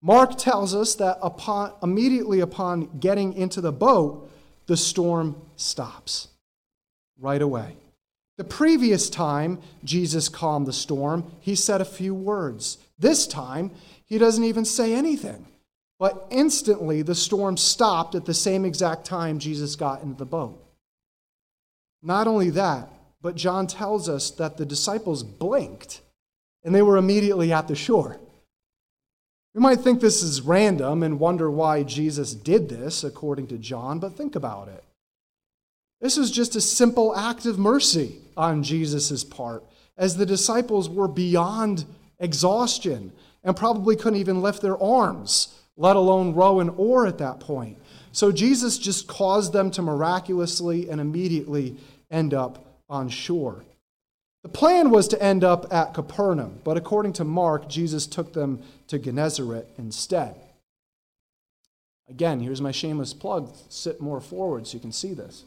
Mark 0.00 0.38
tells 0.38 0.74
us 0.74 0.94
that 0.94 1.18
upon, 1.20 1.74
immediately 1.82 2.40
upon 2.40 2.98
getting 2.98 3.34
into 3.34 3.60
the 3.60 3.72
boat, 3.72 4.30
the 4.66 4.76
storm 4.76 5.36
stops 5.56 6.28
right 7.20 7.42
away. 7.42 7.76
The 8.38 8.44
previous 8.44 9.10
time 9.10 9.60
Jesus 9.84 10.30
calmed 10.30 10.66
the 10.66 10.72
storm, 10.72 11.30
he 11.40 11.56
said 11.56 11.82
a 11.82 11.84
few 11.84 12.14
words. 12.14 12.78
This 12.98 13.26
time, 13.26 13.70
he 14.06 14.16
doesn't 14.16 14.44
even 14.44 14.64
say 14.64 14.94
anything. 14.94 15.46
But 15.98 16.26
instantly, 16.30 17.02
the 17.02 17.14
storm 17.14 17.56
stopped 17.56 18.14
at 18.14 18.24
the 18.24 18.34
same 18.34 18.64
exact 18.64 19.04
time 19.04 19.38
Jesus 19.38 19.74
got 19.76 20.02
into 20.02 20.16
the 20.16 20.24
boat. 20.24 20.62
Not 22.02 22.28
only 22.28 22.50
that, 22.50 22.88
but 23.20 23.34
John 23.34 23.66
tells 23.66 24.08
us 24.08 24.30
that 24.32 24.56
the 24.56 24.66
disciples 24.66 25.22
blinked 25.24 26.00
and 26.62 26.74
they 26.74 26.82
were 26.82 26.96
immediately 26.96 27.52
at 27.52 27.66
the 27.66 27.74
shore. 27.74 28.18
We 29.54 29.60
might 29.60 29.80
think 29.80 30.00
this 30.00 30.22
is 30.22 30.42
random 30.42 31.02
and 31.02 31.18
wonder 31.18 31.50
why 31.50 31.82
Jesus 31.82 32.34
did 32.34 32.68
this, 32.68 33.02
according 33.02 33.48
to 33.48 33.58
John, 33.58 33.98
but 33.98 34.12
think 34.12 34.36
about 34.36 34.68
it. 34.68 34.84
This 36.00 36.16
was 36.16 36.30
just 36.30 36.54
a 36.54 36.60
simple 36.60 37.16
act 37.16 37.44
of 37.44 37.58
mercy 37.58 38.16
on 38.36 38.62
Jesus' 38.62 39.24
part, 39.24 39.64
as 39.96 40.16
the 40.16 40.26
disciples 40.26 40.88
were 40.88 41.08
beyond 41.08 41.86
exhaustion 42.20 43.12
and 43.42 43.56
probably 43.56 43.96
couldn't 43.96 44.20
even 44.20 44.42
lift 44.42 44.62
their 44.62 44.80
arms, 44.80 45.54
let 45.78 45.96
alone 45.96 46.34
row 46.34 46.60
an 46.60 46.68
oar 46.70 47.06
at 47.06 47.18
that 47.18 47.40
point. 47.40 47.78
So 48.12 48.32
Jesus 48.32 48.76
just 48.76 49.06
caused 49.06 49.52
them 49.54 49.70
to 49.70 49.80
miraculously 49.80 50.90
and 50.90 51.00
immediately 51.00 51.76
end 52.10 52.34
up 52.34 52.66
on 52.90 53.08
shore. 53.08 53.64
The 54.42 54.48
plan 54.48 54.90
was 54.90 55.08
to 55.08 55.22
end 55.22 55.44
up 55.44 55.72
at 55.72 55.94
Capernaum, 55.94 56.60
but 56.64 56.76
according 56.76 57.12
to 57.14 57.24
Mark, 57.24 57.68
Jesus 57.68 58.06
took 58.06 58.32
them 58.32 58.62
to 58.88 58.98
Gennesaret 58.98 59.68
instead. 59.78 60.34
Again, 62.08 62.40
here's 62.40 62.60
my 62.60 62.72
shameless 62.72 63.14
plug. 63.14 63.54
Sit 63.68 64.00
more 64.00 64.20
forward 64.20 64.66
so 64.66 64.74
you 64.74 64.80
can 64.80 64.92
see 64.92 65.12
this. 65.14 65.44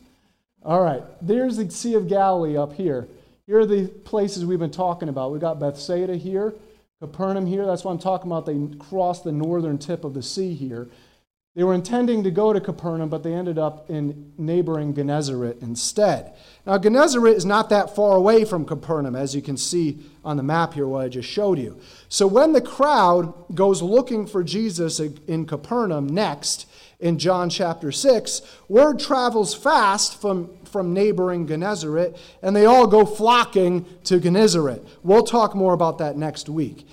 All 0.64 0.82
right, 0.82 1.04
there's 1.22 1.58
the 1.58 1.70
Sea 1.72 1.96
of 1.96 2.08
Galilee 2.08 2.56
up 2.56 2.74
here. 2.74 3.08
Here 3.48 3.60
are 3.60 3.66
the 3.66 3.88
places 3.88 4.46
we've 4.46 4.60
been 4.60 4.70
talking 4.70 5.10
about. 5.10 5.32
We've 5.32 5.42
got 5.42 5.60
Bethsaida 5.60 6.16
here, 6.16 6.54
Capernaum 7.02 7.48
here. 7.48 7.66
That's 7.66 7.84
what 7.84 7.92
I'm 7.92 8.00
talking 8.00 8.32
about. 8.32 8.46
They 8.46 8.60
crossed 8.78 9.24
the 9.24 9.32
northern 9.32 9.80
tip 9.80 10.04
of 10.04 10.14
the 10.14 10.22
sea 10.22 10.54
here. 10.54 10.88
They 11.56 11.64
were 11.64 11.74
intending 11.74 12.24
to 12.24 12.32
go 12.32 12.54
to 12.54 12.62
Capernaum, 12.62 13.10
but 13.10 13.24
they 13.24 13.34
ended 13.34 13.58
up 13.58 13.90
in 13.90 14.32
neighboring 14.38 14.94
Gennesaret 14.94 15.62
instead. 15.62 16.34
Now, 16.66 16.78
Gennesaret 16.78 17.36
is 17.36 17.44
not 17.44 17.70
that 17.70 17.94
far 17.94 18.16
away 18.16 18.46
from 18.46 18.66
Capernaum, 18.66 19.16
as 19.16 19.36
you 19.36 19.42
can 19.42 19.58
see 19.58 19.98
on 20.24 20.38
the 20.38 20.44
map 20.44 20.76
here, 20.76 20.88
what 20.88 21.04
I 21.04 21.10
just 21.10 21.28
showed 21.28 21.58
you. 21.58 21.78
So, 22.08 22.26
when 22.28 22.54
the 22.54 22.62
crowd 22.62 23.34
goes 23.54 23.82
looking 23.82 24.28
for 24.28 24.44
Jesus 24.44 25.00
in 25.00 25.46
Capernaum 25.46 26.08
next, 26.08 26.68
in 27.02 27.18
John 27.18 27.50
chapter 27.50 27.92
6, 27.92 28.42
word 28.70 29.00
travels 29.00 29.54
fast 29.54 30.22
from, 30.22 30.56
from 30.66 30.94
neighboring 30.94 31.48
Gennesaret, 31.48 32.16
and 32.42 32.56
they 32.56 32.66
all 32.66 32.88
go 32.88 33.06
flocking 33.06 33.86
to 34.06 34.20
Gennesaret. 34.20 34.86
We'll 35.04 35.24
talk 35.24 35.56
more 35.56 35.74
about 35.74 35.98
that 35.98 36.16
next 36.16 36.48
week. 36.48 36.88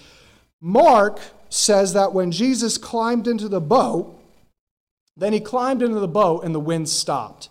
Mark 0.60 1.20
says 1.50 1.92
that 1.92 2.14
when 2.14 2.32
Jesus 2.32 2.78
climbed 2.78 3.28
into 3.28 3.48
the 3.48 3.60
boat, 3.60 4.18
then 5.16 5.32
he 5.32 5.40
climbed 5.40 5.82
into 5.82 6.00
the 6.00 6.08
boat 6.08 6.42
and 6.44 6.54
the 6.54 6.60
wind 6.60 6.88
stopped. 6.88 7.50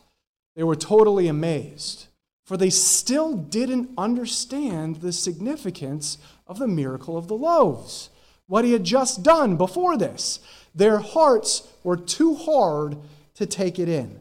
They 0.55 0.63
were 0.63 0.75
totally 0.75 1.27
amazed, 1.27 2.07
for 2.43 2.57
they 2.57 2.71
still 2.71 3.33
didn't 3.33 3.91
understand 3.97 4.97
the 4.97 5.13
significance 5.13 6.17
of 6.47 6.57
the 6.57 6.67
miracle 6.67 7.17
of 7.17 7.27
the 7.27 7.35
loaves, 7.35 8.09
what 8.47 8.65
he 8.65 8.71
had 8.71 8.83
just 8.83 9.21
done 9.21 9.57
before 9.57 9.97
this. 9.97 10.39
Their 10.77 10.99
hearts 10.99 11.67
were 11.83 11.97
too 11.97 12.35
hard 12.35 12.97
to 13.35 13.45
take 13.45 13.79
it 13.79 13.89
in. 13.89 14.19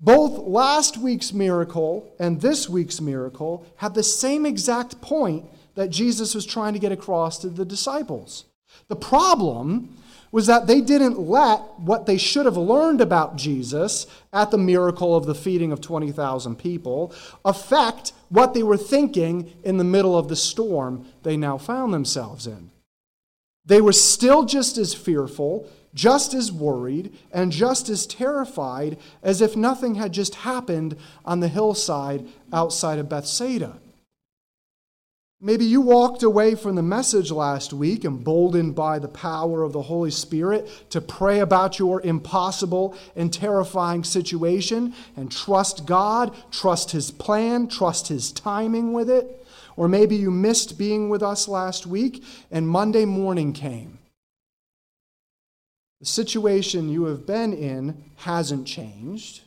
Both 0.00 0.38
last 0.38 0.96
week's 0.96 1.32
miracle 1.32 2.14
and 2.18 2.40
this 2.40 2.68
week's 2.68 3.00
miracle 3.00 3.66
had 3.76 3.94
the 3.94 4.02
same 4.02 4.46
exact 4.46 5.00
point 5.02 5.44
that 5.74 5.90
Jesus 5.90 6.34
was 6.34 6.46
trying 6.46 6.72
to 6.72 6.78
get 6.78 6.92
across 6.92 7.38
to 7.38 7.48
the 7.48 7.64
disciples. 7.64 8.44
The 8.88 8.96
problem 8.96 9.96
was 10.32 10.46
that 10.46 10.68
they 10.68 10.80
didn't 10.80 11.18
let 11.18 11.60
what 11.80 12.06
they 12.06 12.16
should 12.16 12.46
have 12.46 12.56
learned 12.56 13.00
about 13.00 13.36
Jesus 13.36 14.06
at 14.32 14.52
the 14.52 14.58
miracle 14.58 15.16
of 15.16 15.26
the 15.26 15.34
feeding 15.34 15.72
of 15.72 15.80
20,000 15.80 16.56
people 16.56 17.12
affect 17.44 18.12
what 18.28 18.54
they 18.54 18.62
were 18.62 18.76
thinking 18.76 19.52
in 19.64 19.76
the 19.76 19.84
middle 19.84 20.16
of 20.16 20.28
the 20.28 20.36
storm 20.36 21.06
they 21.24 21.36
now 21.36 21.58
found 21.58 21.92
themselves 21.92 22.46
in. 22.46 22.70
They 23.64 23.80
were 23.80 23.92
still 23.92 24.44
just 24.44 24.78
as 24.78 24.94
fearful, 24.94 25.68
just 25.94 26.34
as 26.34 26.52
worried, 26.52 27.12
and 27.32 27.52
just 27.52 27.88
as 27.88 28.06
terrified 28.06 28.98
as 29.22 29.40
if 29.40 29.56
nothing 29.56 29.96
had 29.96 30.12
just 30.12 30.36
happened 30.36 30.96
on 31.24 31.40
the 31.40 31.48
hillside 31.48 32.26
outside 32.52 32.98
of 32.98 33.08
Bethsaida. 33.08 33.78
Maybe 35.42 35.64
you 35.64 35.80
walked 35.80 36.22
away 36.22 36.54
from 36.54 36.74
the 36.74 36.82
message 36.82 37.30
last 37.30 37.72
week, 37.72 38.04
emboldened 38.04 38.74
by 38.74 38.98
the 38.98 39.08
power 39.08 39.62
of 39.62 39.72
the 39.72 39.80
Holy 39.80 40.10
Spirit, 40.10 40.90
to 40.90 41.00
pray 41.00 41.40
about 41.40 41.78
your 41.78 42.02
impossible 42.02 42.94
and 43.16 43.32
terrifying 43.32 44.04
situation 44.04 44.94
and 45.16 45.32
trust 45.32 45.86
God, 45.86 46.36
trust 46.50 46.90
His 46.90 47.10
plan, 47.10 47.68
trust 47.68 48.08
His 48.08 48.32
timing 48.32 48.92
with 48.92 49.08
it. 49.08 49.39
Or 49.76 49.88
maybe 49.88 50.16
you 50.16 50.30
missed 50.30 50.78
being 50.78 51.08
with 51.08 51.22
us 51.22 51.48
last 51.48 51.86
week 51.86 52.24
and 52.50 52.68
Monday 52.68 53.04
morning 53.04 53.52
came. 53.52 53.98
The 56.00 56.06
situation 56.06 56.88
you 56.88 57.04
have 57.04 57.26
been 57.26 57.52
in 57.52 58.02
hasn't 58.16 58.66
changed, 58.66 59.42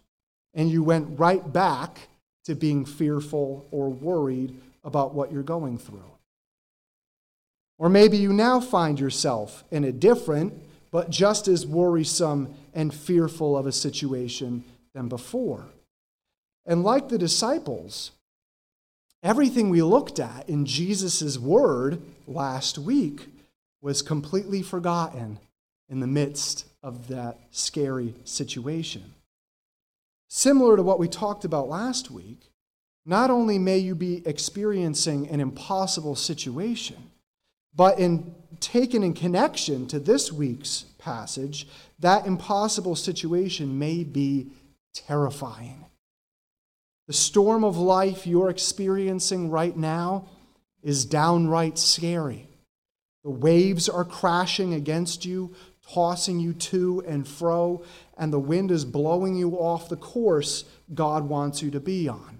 and 0.53 0.69
you 0.69 0.83
went 0.83 1.19
right 1.19 1.51
back 1.51 2.09
to 2.45 2.53
being 2.53 2.85
fearful 2.85 3.65
or 3.71 3.89
worried 3.89 4.59
about 4.83 5.15
what 5.15 5.31
you're 5.31 5.41
going 5.41 5.77
through. 5.79 6.11
Or 7.79 7.89
maybe 7.89 8.17
you 8.17 8.31
now 8.31 8.59
find 8.59 8.99
yourself 8.99 9.63
in 9.71 9.83
a 9.83 9.91
different, 9.91 10.53
but 10.91 11.09
just 11.09 11.47
as 11.47 11.65
worrisome 11.65 12.53
and 12.73 12.93
fearful 12.93 13.57
of 13.57 13.65
a 13.65 13.71
situation 13.71 14.63
than 14.93 15.09
before. 15.09 15.65
And 16.65 16.83
like 16.83 17.09
the 17.09 17.17
disciples, 17.17 18.11
everything 19.23 19.69
we 19.69 19.81
looked 19.81 20.19
at 20.19 20.47
in 20.47 20.65
Jesus' 20.65 21.39
word 21.39 22.01
last 22.27 22.77
week 22.77 23.27
was 23.81 24.01
completely 24.01 24.61
forgotten 24.61 25.39
in 25.89 25.99
the 25.99 26.07
midst 26.07 26.65
of 26.83 27.07
that 27.07 27.39
scary 27.51 28.13
situation. 28.25 29.13
Similar 30.27 30.77
to 30.77 30.83
what 30.83 30.99
we 30.99 31.07
talked 31.07 31.45
about 31.45 31.69
last 31.69 32.11
week, 32.11 32.49
not 33.05 33.29
only 33.29 33.57
may 33.59 33.77
you 33.77 33.95
be 33.95 34.25
experiencing 34.25 35.27
an 35.29 35.39
impossible 35.39 36.15
situation, 36.15 37.11
but 37.75 37.99
in 37.99 38.33
taken 38.59 39.03
in 39.03 39.13
connection 39.13 39.87
to 39.87 39.99
this 39.99 40.31
week's 40.31 40.85
passage, 40.97 41.67
that 41.99 42.25
impossible 42.25 42.95
situation 42.95 43.77
may 43.77 44.03
be 44.03 44.47
terrifying. 44.93 45.85
The 47.07 47.13
storm 47.13 47.63
of 47.63 47.77
life 47.77 48.25
you're 48.25 48.49
experiencing 48.49 49.49
right 49.49 49.75
now 49.75 50.25
is 50.81 51.05
downright 51.05 51.77
scary. 51.77 52.47
The 53.23 53.29
waves 53.29 53.89
are 53.89 54.05
crashing 54.05 54.73
against 54.73 55.25
you, 55.25 55.53
tossing 55.91 56.39
you 56.39 56.53
to 56.53 57.03
and 57.05 57.27
fro, 57.27 57.83
and 58.17 58.31
the 58.31 58.39
wind 58.39 58.71
is 58.71 58.85
blowing 58.85 59.35
you 59.35 59.55
off 59.55 59.89
the 59.89 59.97
course 59.97 60.65
God 60.93 61.27
wants 61.27 61.61
you 61.61 61.71
to 61.71 61.79
be 61.79 62.07
on. 62.07 62.39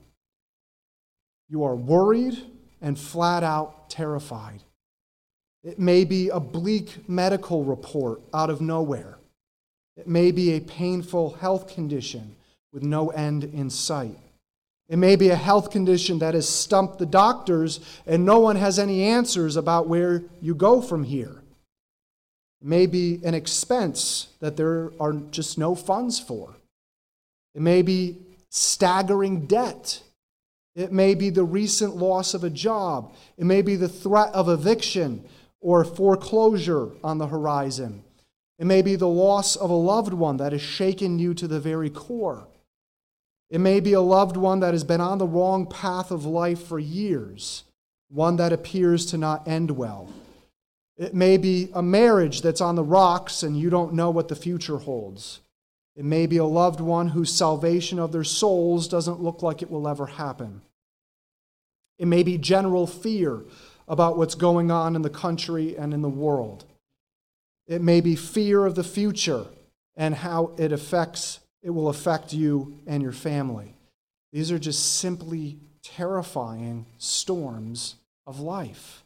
You 1.50 1.64
are 1.64 1.76
worried 1.76 2.38
and 2.82 2.98
flat 2.98 3.44
out 3.44 3.90
terrified. 3.90 4.64
It 5.64 5.80
may 5.80 6.04
be 6.04 6.30
a 6.30 6.40
bleak 6.40 7.08
medical 7.08 7.64
report 7.64 8.22
out 8.34 8.50
of 8.50 8.60
nowhere. 8.60 9.18
It 9.96 10.08
may 10.08 10.32
be 10.32 10.54
a 10.54 10.62
painful 10.62 11.36
health 11.36 11.68
condition 11.68 12.36
with 12.74 12.84
no 12.84 13.10
end 13.10 13.44
in 13.44 13.70
sight. 13.70 14.18
It 14.90 14.98
may 14.98 15.16
be 15.16 15.30
a 15.30 15.36
health 15.36 15.72
condition 15.72 16.20
that 16.20 16.34
has 16.34 16.48
stumped 16.48 17.00
the 17.00 17.06
doctors 17.06 17.80
and 18.06 18.26
no 18.26 18.40
one 18.40 18.58
has 18.58 18.78
any 18.78 19.04
answers 19.04 19.56
about 19.56 19.88
where 19.88 20.24
you 20.42 20.54
go 20.54 20.82
from 20.82 21.04
here. 21.04 21.42
It 22.62 22.68
may 22.68 22.86
be 22.86 23.20
an 23.24 23.34
expense 23.34 24.28
that 24.40 24.58
there 24.58 24.92
are 25.00 25.14
just 25.32 25.58
no 25.58 25.76
funds 25.76 26.20
for. 26.20 26.56
It 27.56 27.62
may 27.62 27.82
be 27.82 28.18
staggering 28.50 29.46
debt 29.46 30.02
it 30.76 30.92
may 30.92 31.14
be 31.14 31.30
the 31.30 31.44
recent 31.44 31.96
loss 31.96 32.34
of 32.34 32.44
a 32.44 32.50
job. 32.50 33.14
It 33.38 33.46
may 33.46 33.62
be 33.62 33.76
the 33.76 33.90
threat 33.90 34.34
of 34.34 34.50
eviction 34.50 35.24
or 35.62 35.86
foreclosure 35.86 36.90
on 37.04 37.20
the 37.20 37.28
horizon. 37.28 38.04
It 38.58 38.66
may 38.66 38.82
be 38.82 38.96
the 38.96 39.08
loss 39.08 39.56
of 39.56 39.70
a 39.70 39.76
loved 39.76 40.14
one 40.14 40.38
that 40.38 40.52
has 40.52 40.62
shaken 40.62 41.20
you 41.20 41.34
to 41.36 41.48
the 41.48 41.60
very 41.60 41.90
core. 41.90 42.48
It 43.54 43.62
may 43.62 43.82
be 43.82 43.94
a 43.94 44.02
loved 44.02 44.36
one 44.36 44.62
that 44.62 44.74
has 44.74 44.84
been 44.84 45.00
on 45.00 45.20
the 45.20 45.28
wrong 45.28 45.68
path 45.68 46.10
of 46.10 46.26
life 46.26 46.64
for 46.64 46.80
years, 46.80 47.66
one 48.10 48.38
that 48.38 48.52
appears 48.52 49.06
to 49.12 49.18
not 49.20 49.48
end 49.48 49.70
well. 49.70 50.10
It 50.98 51.14
may 51.14 51.38
be 51.38 51.70
a 51.72 51.84
marriage 51.84 52.42
that's 52.42 52.62
on 52.62 52.74
the 52.74 52.84
rocks 52.84 53.44
and 53.44 53.56
you 53.56 53.70
don't 53.70 53.94
know 53.94 54.10
what 54.10 54.28
the 54.28 54.36
future 54.36 54.80
holds. 54.80 55.42
It 55.96 56.04
may 56.04 56.26
be 56.26 56.38
a 56.38 56.46
loved 56.46 56.80
one 56.80 57.10
whose 57.10 57.32
salvation 57.32 58.00
of 58.00 58.12
their 58.12 58.24
souls 58.24 58.88
doesn't 58.88 59.22
look 59.22 59.44
like 59.44 59.62
it 59.62 59.70
will 59.70 59.88
ever 59.88 60.08
happen. 60.08 60.64
It 62.00 62.08
may 62.08 62.24
be 62.24 62.40
general 62.40 62.88
fear 62.88 63.42
about 63.88 64.18
what's 64.18 64.34
going 64.34 64.72
on 64.72 64.96
in 64.96 65.04
the 65.04 65.12
country 65.12 65.78
and 65.78 65.94
in 65.94 66.02
the 66.02 66.10
world. 66.10 66.66
It 67.68 67.84
may 67.84 68.02
be 68.02 68.16
fear 68.16 68.66
of 68.66 68.74
the 68.74 68.84
future 68.84 69.46
and 69.96 70.16
how 70.16 70.56
it 70.58 70.72
affects 70.72 71.40
it 71.64 71.70
will 71.70 71.90
affect 71.90 72.34
you 72.34 72.78
and 72.86 73.02
your 73.02 73.14
family. 73.14 73.74
These 74.32 74.52
are 74.52 74.60
just 74.60 74.96
simply 74.96 75.58
terrifying 75.82 76.86
storms 76.98 77.96
of 78.28 78.40
life. 78.40 79.04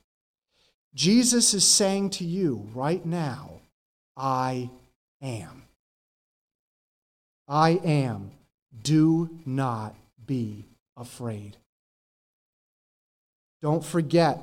Jesus 0.95 1.53
is 1.53 1.63
saying 1.63 2.09
to 2.11 2.25
you 2.25 2.67
right 2.73 3.05
now, 3.05 3.51
I 4.15 4.69
am. 5.21 5.63
I 7.47 7.79
am. 7.83 8.31
Do 8.81 9.29
not 9.45 9.95
be 10.25 10.65
afraid. 10.97 11.57
Don't 13.61 13.85
forget 13.85 14.39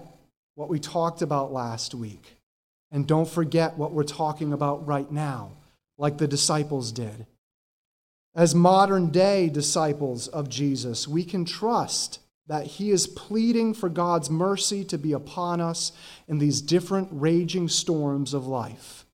what 0.55 0.69
we 0.69 0.79
talked 0.79 1.23
about 1.23 1.53
last 1.53 1.95
week. 1.95 2.37
And 2.93 3.07
don't 3.07 3.29
forget 3.29 3.77
what 3.77 3.93
we're 3.93 4.05
talking 4.05 4.53
about 4.53 4.87
right 4.87 5.11
now, 5.11 5.51
like 5.99 6.19
the 6.19 6.29
disciples 6.29 6.93
did. 6.93 7.27
As 8.35 8.55
modern 8.55 9.11
day 9.11 9.49
disciples 9.49 10.27
of 10.29 10.49
Jesus, 10.49 11.07
we 11.07 11.25
can 11.25 11.45
trust 11.45 12.19
that 12.47 12.67
He 12.67 12.91
is 12.91 13.07
pleading 13.07 13.75
for 13.75 13.89
God's 13.89 14.29
mercy 14.29 14.85
to 14.87 14.99
be 14.99 15.13
upon 15.13 15.61
us 15.61 15.93
in 16.27 16.39
these 16.39 16.61
different 16.61 17.09
raging 17.13 17.69
storms 17.69 18.35
of 18.35 18.47
life. 18.47 19.07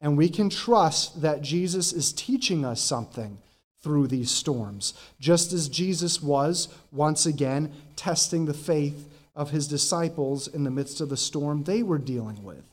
And 0.00 0.16
we 0.16 0.28
can 0.28 0.50
trust 0.50 1.22
that 1.22 1.42
Jesus 1.42 1.92
is 1.92 2.12
teaching 2.12 2.64
us 2.64 2.80
something 2.80 3.38
through 3.82 4.08
these 4.08 4.30
storms, 4.30 4.94
just 5.20 5.52
as 5.52 5.68
Jesus 5.68 6.20
was, 6.20 6.68
once 6.90 7.24
again, 7.24 7.72
testing 7.94 8.44
the 8.44 8.54
faith 8.54 9.08
of 9.34 9.50
his 9.50 9.68
disciples 9.68 10.48
in 10.48 10.64
the 10.64 10.70
midst 10.70 11.00
of 11.00 11.08
the 11.08 11.16
storm 11.16 11.62
they 11.62 11.82
were 11.82 11.98
dealing 11.98 12.42
with. 12.42 12.64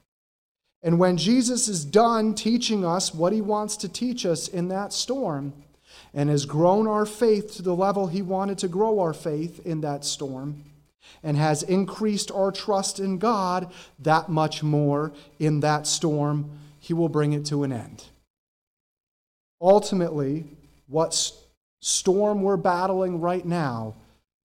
And 0.81 0.99
when 0.99 1.17
Jesus 1.17 1.67
is 1.67 1.85
done 1.85 2.33
teaching 2.33 2.83
us 2.83 3.13
what 3.13 3.31
he 3.31 3.41
wants 3.41 3.77
to 3.77 3.89
teach 3.89 4.25
us 4.25 4.47
in 4.47 4.69
that 4.69 4.91
storm, 4.91 5.53
and 6.13 6.29
has 6.29 6.45
grown 6.45 6.87
our 6.87 7.05
faith 7.05 7.55
to 7.55 7.61
the 7.61 7.75
level 7.75 8.07
he 8.07 8.21
wanted 8.21 8.57
to 8.59 8.67
grow 8.67 8.99
our 8.99 9.13
faith 9.13 9.65
in 9.65 9.81
that 9.81 10.05
storm, 10.05 10.63
and 11.21 11.37
has 11.37 11.63
increased 11.63 12.31
our 12.31 12.51
trust 12.51 12.99
in 12.99 13.17
God 13.17 13.71
that 13.99 14.29
much 14.29 14.63
more 14.63 15.11
in 15.39 15.59
that 15.61 15.87
storm, 15.87 16.51
he 16.79 16.93
will 16.93 17.09
bring 17.09 17.33
it 17.33 17.45
to 17.47 17.63
an 17.63 17.71
end. 17.71 18.05
Ultimately, 19.61 20.45
what 20.87 21.31
storm 21.81 22.41
we're 22.41 22.57
battling 22.57 23.19
right 23.21 23.45
now, 23.45 23.95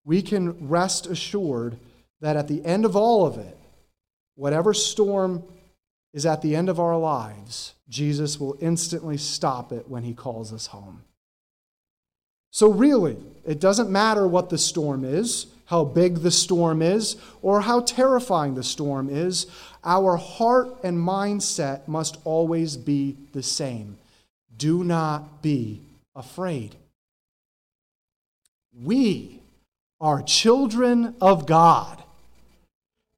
we 0.05 0.23
can 0.23 0.69
rest 0.69 1.07
assured 1.07 1.77
that 2.21 2.37
at 2.37 2.49
the 2.49 2.65
end 2.65 2.85
of 2.85 2.97
all 2.97 3.27
of 3.27 3.37
it, 3.39 3.57
whatever 4.35 4.73
storm 4.73 5.43
is 6.15 6.25
at 6.25 6.43
the 6.43 6.57
end 6.57 6.69
of 6.69 6.81
our 6.81 6.97
lives, 6.97 7.75
Jesus 7.89 8.41
will 8.41 8.57
instantly 8.61 9.17
stop 9.17 9.73
it 9.73 9.89
when 9.89 10.03
he 10.05 10.15
calls 10.15 10.53
us 10.53 10.67
home. 10.69 11.03
So, 12.51 12.73
really, 12.73 13.17
it 13.47 13.61
doesn't 13.61 13.91
matter 13.91 14.27
what 14.27 14.51
the 14.51 14.59
storm 14.59 15.05
is, 15.05 15.47
how 15.67 15.85
big 15.85 16.17
the 16.17 16.31
storm 16.31 16.83
is, 16.83 17.17
or 17.43 17.61
how 17.61 17.81
terrifying 17.81 18.55
the 18.55 18.65
storm 18.65 19.09
is. 19.11 19.47
Our 19.85 20.17
heart 20.17 20.79
and 20.83 20.97
mindset 20.99 21.87
must 21.87 22.17
always 22.25 22.77
be 22.77 23.17
the 23.33 23.43
same. 23.43 23.99
Do 24.57 24.83
not 24.83 25.43
be 25.43 25.83
afraid. 26.17 26.75
We 28.83 29.41
are 30.01 30.23
children 30.23 31.15
of 31.21 31.47
God. 31.47 32.03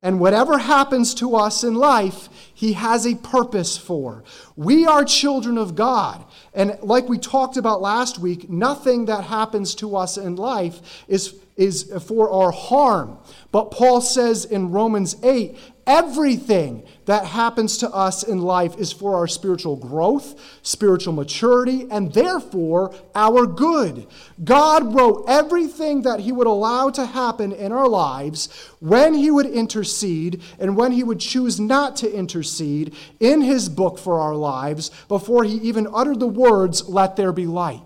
And 0.02 0.18
whatever 0.18 0.56
happens 0.56 1.12
to 1.14 1.36
us 1.36 1.62
in 1.62 1.74
life, 1.74 2.30
He 2.54 2.72
has 2.72 3.06
a 3.06 3.16
purpose 3.16 3.76
for. 3.76 4.24
We 4.56 4.86
are 4.86 5.04
children 5.04 5.58
of 5.58 5.74
God. 5.74 6.24
And 6.54 6.78
like 6.82 7.08
we 7.08 7.18
talked 7.18 7.58
about 7.58 7.82
last 7.82 8.18
week, 8.18 8.48
nothing 8.48 9.04
that 9.06 9.24
happens 9.24 9.74
to 9.76 9.96
us 9.96 10.16
in 10.16 10.36
life 10.36 11.04
is, 11.06 11.34
is 11.56 11.92
for 12.06 12.30
our 12.30 12.50
harm. 12.50 13.18
But 13.52 13.70
Paul 13.70 14.00
says 14.00 14.46
in 14.46 14.70
Romans 14.70 15.16
8 15.22 15.58
Everything 15.90 16.84
that 17.06 17.24
happens 17.24 17.78
to 17.78 17.90
us 17.90 18.22
in 18.22 18.40
life 18.40 18.78
is 18.78 18.92
for 18.92 19.16
our 19.16 19.26
spiritual 19.26 19.74
growth, 19.74 20.40
spiritual 20.62 21.12
maturity, 21.12 21.88
and 21.90 22.14
therefore 22.14 22.94
our 23.16 23.44
good. 23.44 24.06
God 24.44 24.94
wrote 24.94 25.24
everything 25.26 26.02
that 26.02 26.20
He 26.20 26.30
would 26.30 26.46
allow 26.46 26.90
to 26.90 27.04
happen 27.04 27.50
in 27.50 27.72
our 27.72 27.88
lives 27.88 28.48
when 28.78 29.14
He 29.14 29.32
would 29.32 29.46
intercede 29.46 30.40
and 30.60 30.76
when 30.76 30.92
He 30.92 31.02
would 31.02 31.18
choose 31.18 31.58
not 31.58 31.96
to 31.96 32.14
intercede 32.14 32.94
in 33.18 33.40
His 33.40 33.68
book 33.68 33.98
for 33.98 34.20
our 34.20 34.36
lives 34.36 34.92
before 35.08 35.42
He 35.42 35.56
even 35.56 35.88
uttered 35.92 36.20
the 36.20 36.28
words, 36.28 36.88
Let 36.88 37.16
there 37.16 37.32
be 37.32 37.46
light. 37.46 37.82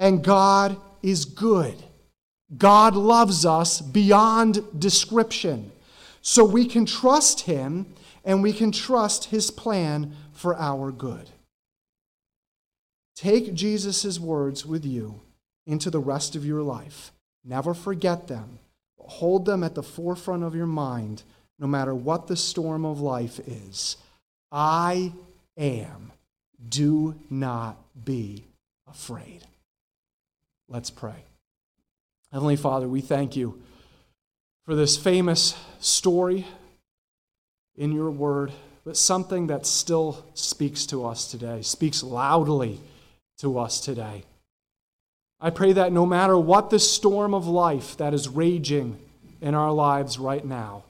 And 0.00 0.24
God 0.24 0.76
is 1.00 1.26
good. 1.26 1.76
God 2.58 2.96
loves 2.96 3.46
us 3.46 3.80
beyond 3.80 4.64
description. 4.76 5.70
So 6.22 6.44
we 6.44 6.64
can 6.64 6.86
trust 6.86 7.42
Him 7.42 7.86
and 8.24 8.42
we 8.42 8.52
can 8.52 8.72
trust 8.72 9.26
His 9.26 9.50
plan 9.50 10.14
for 10.32 10.56
our 10.56 10.90
good. 10.92 11.28
Take 13.14 13.54
Jesus' 13.54 14.18
words 14.18 14.64
with 14.64 14.84
you 14.84 15.20
into 15.66 15.90
the 15.90 16.00
rest 16.00 16.34
of 16.34 16.46
your 16.46 16.62
life. 16.62 17.12
Never 17.44 17.74
forget 17.74 18.28
them. 18.28 18.60
But 18.96 19.08
hold 19.08 19.44
them 19.44 19.62
at 19.64 19.74
the 19.74 19.82
forefront 19.82 20.44
of 20.44 20.54
your 20.54 20.66
mind, 20.66 21.24
no 21.58 21.66
matter 21.66 21.94
what 21.94 22.28
the 22.28 22.36
storm 22.36 22.84
of 22.84 23.00
life 23.00 23.40
is. 23.46 23.96
I 24.50 25.12
am. 25.56 26.12
Do 26.68 27.16
not 27.28 27.76
be 28.04 28.44
afraid. 28.88 29.42
Let's 30.68 30.90
pray. 30.90 31.24
Heavenly 32.32 32.56
Father, 32.56 32.88
we 32.88 33.00
thank 33.00 33.36
you 33.36 33.60
for 34.64 34.74
this 34.74 34.96
famous 34.96 35.54
story 35.80 36.46
in 37.76 37.92
your 37.92 38.10
word, 38.10 38.52
but 38.84 38.96
something 38.96 39.48
that 39.48 39.66
still 39.66 40.24
speaks 40.34 40.86
to 40.86 41.06
us 41.06 41.30
today, 41.30 41.62
speaks 41.62 42.02
loudly 42.02 42.80
to 43.38 43.58
us 43.58 43.80
today. 43.80 44.24
I 45.40 45.50
pray 45.50 45.72
that 45.72 45.92
no 45.92 46.06
matter 46.06 46.38
what 46.38 46.70
the 46.70 46.78
storm 46.78 47.34
of 47.34 47.46
life 47.46 47.96
that 47.96 48.14
is 48.14 48.28
raging 48.28 48.96
in 49.40 49.54
our 49.54 49.72
lives 49.72 50.18
right 50.18 50.44
now, 50.44 50.84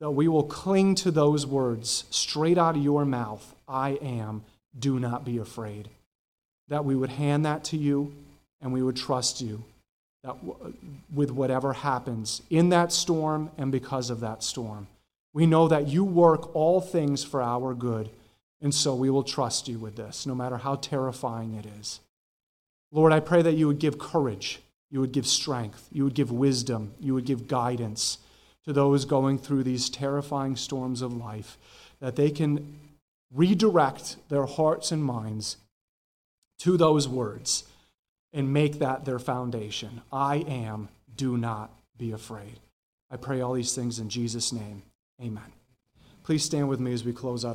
that 0.00 0.10
we 0.10 0.28
will 0.28 0.44
cling 0.44 0.94
to 0.96 1.10
those 1.10 1.46
words 1.46 2.04
straight 2.10 2.58
out 2.58 2.76
of 2.76 2.82
your 2.82 3.04
mouth 3.04 3.54
I 3.66 3.90
am, 4.02 4.42
do 4.78 5.00
not 5.00 5.24
be 5.24 5.38
afraid. 5.38 5.88
That 6.68 6.84
we 6.84 6.94
would 6.94 7.10
hand 7.10 7.44
that 7.46 7.64
to 7.64 7.76
you 7.76 8.14
and 8.60 8.72
we 8.72 8.82
would 8.82 8.96
trust 8.96 9.40
you 9.40 9.64
that 10.24 10.36
with 11.14 11.30
whatever 11.30 11.74
happens 11.74 12.42
in 12.48 12.70
that 12.70 12.90
storm 12.90 13.50
and 13.58 13.70
because 13.70 14.08
of 14.08 14.20
that 14.20 14.42
storm. 14.42 14.88
We 15.34 15.46
know 15.46 15.68
that 15.68 15.86
you 15.86 16.02
work 16.02 16.54
all 16.56 16.80
things 16.80 17.22
for 17.22 17.42
our 17.42 17.74
good, 17.74 18.08
and 18.60 18.74
so 18.74 18.94
we 18.94 19.10
will 19.10 19.22
trust 19.22 19.68
you 19.68 19.78
with 19.78 19.96
this, 19.96 20.26
no 20.26 20.34
matter 20.34 20.56
how 20.56 20.76
terrifying 20.76 21.54
it 21.54 21.66
is. 21.78 22.00
Lord, 22.90 23.12
I 23.12 23.20
pray 23.20 23.42
that 23.42 23.54
you 23.54 23.66
would 23.66 23.78
give 23.78 23.98
courage, 23.98 24.60
you 24.90 25.00
would 25.00 25.12
give 25.12 25.26
strength, 25.26 25.88
you 25.92 26.04
would 26.04 26.14
give 26.14 26.32
wisdom, 26.32 26.94
you 27.00 27.12
would 27.12 27.26
give 27.26 27.46
guidance 27.46 28.18
to 28.64 28.72
those 28.72 29.04
going 29.04 29.38
through 29.38 29.64
these 29.64 29.90
terrifying 29.90 30.56
storms 30.56 31.02
of 31.02 31.14
life, 31.14 31.58
that 32.00 32.16
they 32.16 32.30
can 32.30 32.78
redirect 33.34 34.16
their 34.30 34.46
hearts 34.46 34.90
and 34.90 35.04
minds 35.04 35.58
to 36.60 36.78
those 36.78 37.06
words 37.06 37.64
and 38.34 38.52
make 38.52 38.80
that 38.80 39.06
their 39.06 39.18
foundation. 39.18 40.02
I 40.12 40.36
am, 40.38 40.90
do 41.16 41.38
not 41.38 41.70
be 41.96 42.10
afraid. 42.12 42.60
I 43.10 43.16
pray 43.16 43.40
all 43.40 43.54
these 43.54 43.74
things 43.74 43.98
in 43.98 44.08
Jesus' 44.10 44.52
name. 44.52 44.82
Amen. 45.22 45.52
Please 46.24 46.44
stand 46.44 46.68
with 46.68 46.80
me 46.80 46.92
as 46.92 47.04
we 47.04 47.12
close 47.12 47.38
out. 47.38 47.42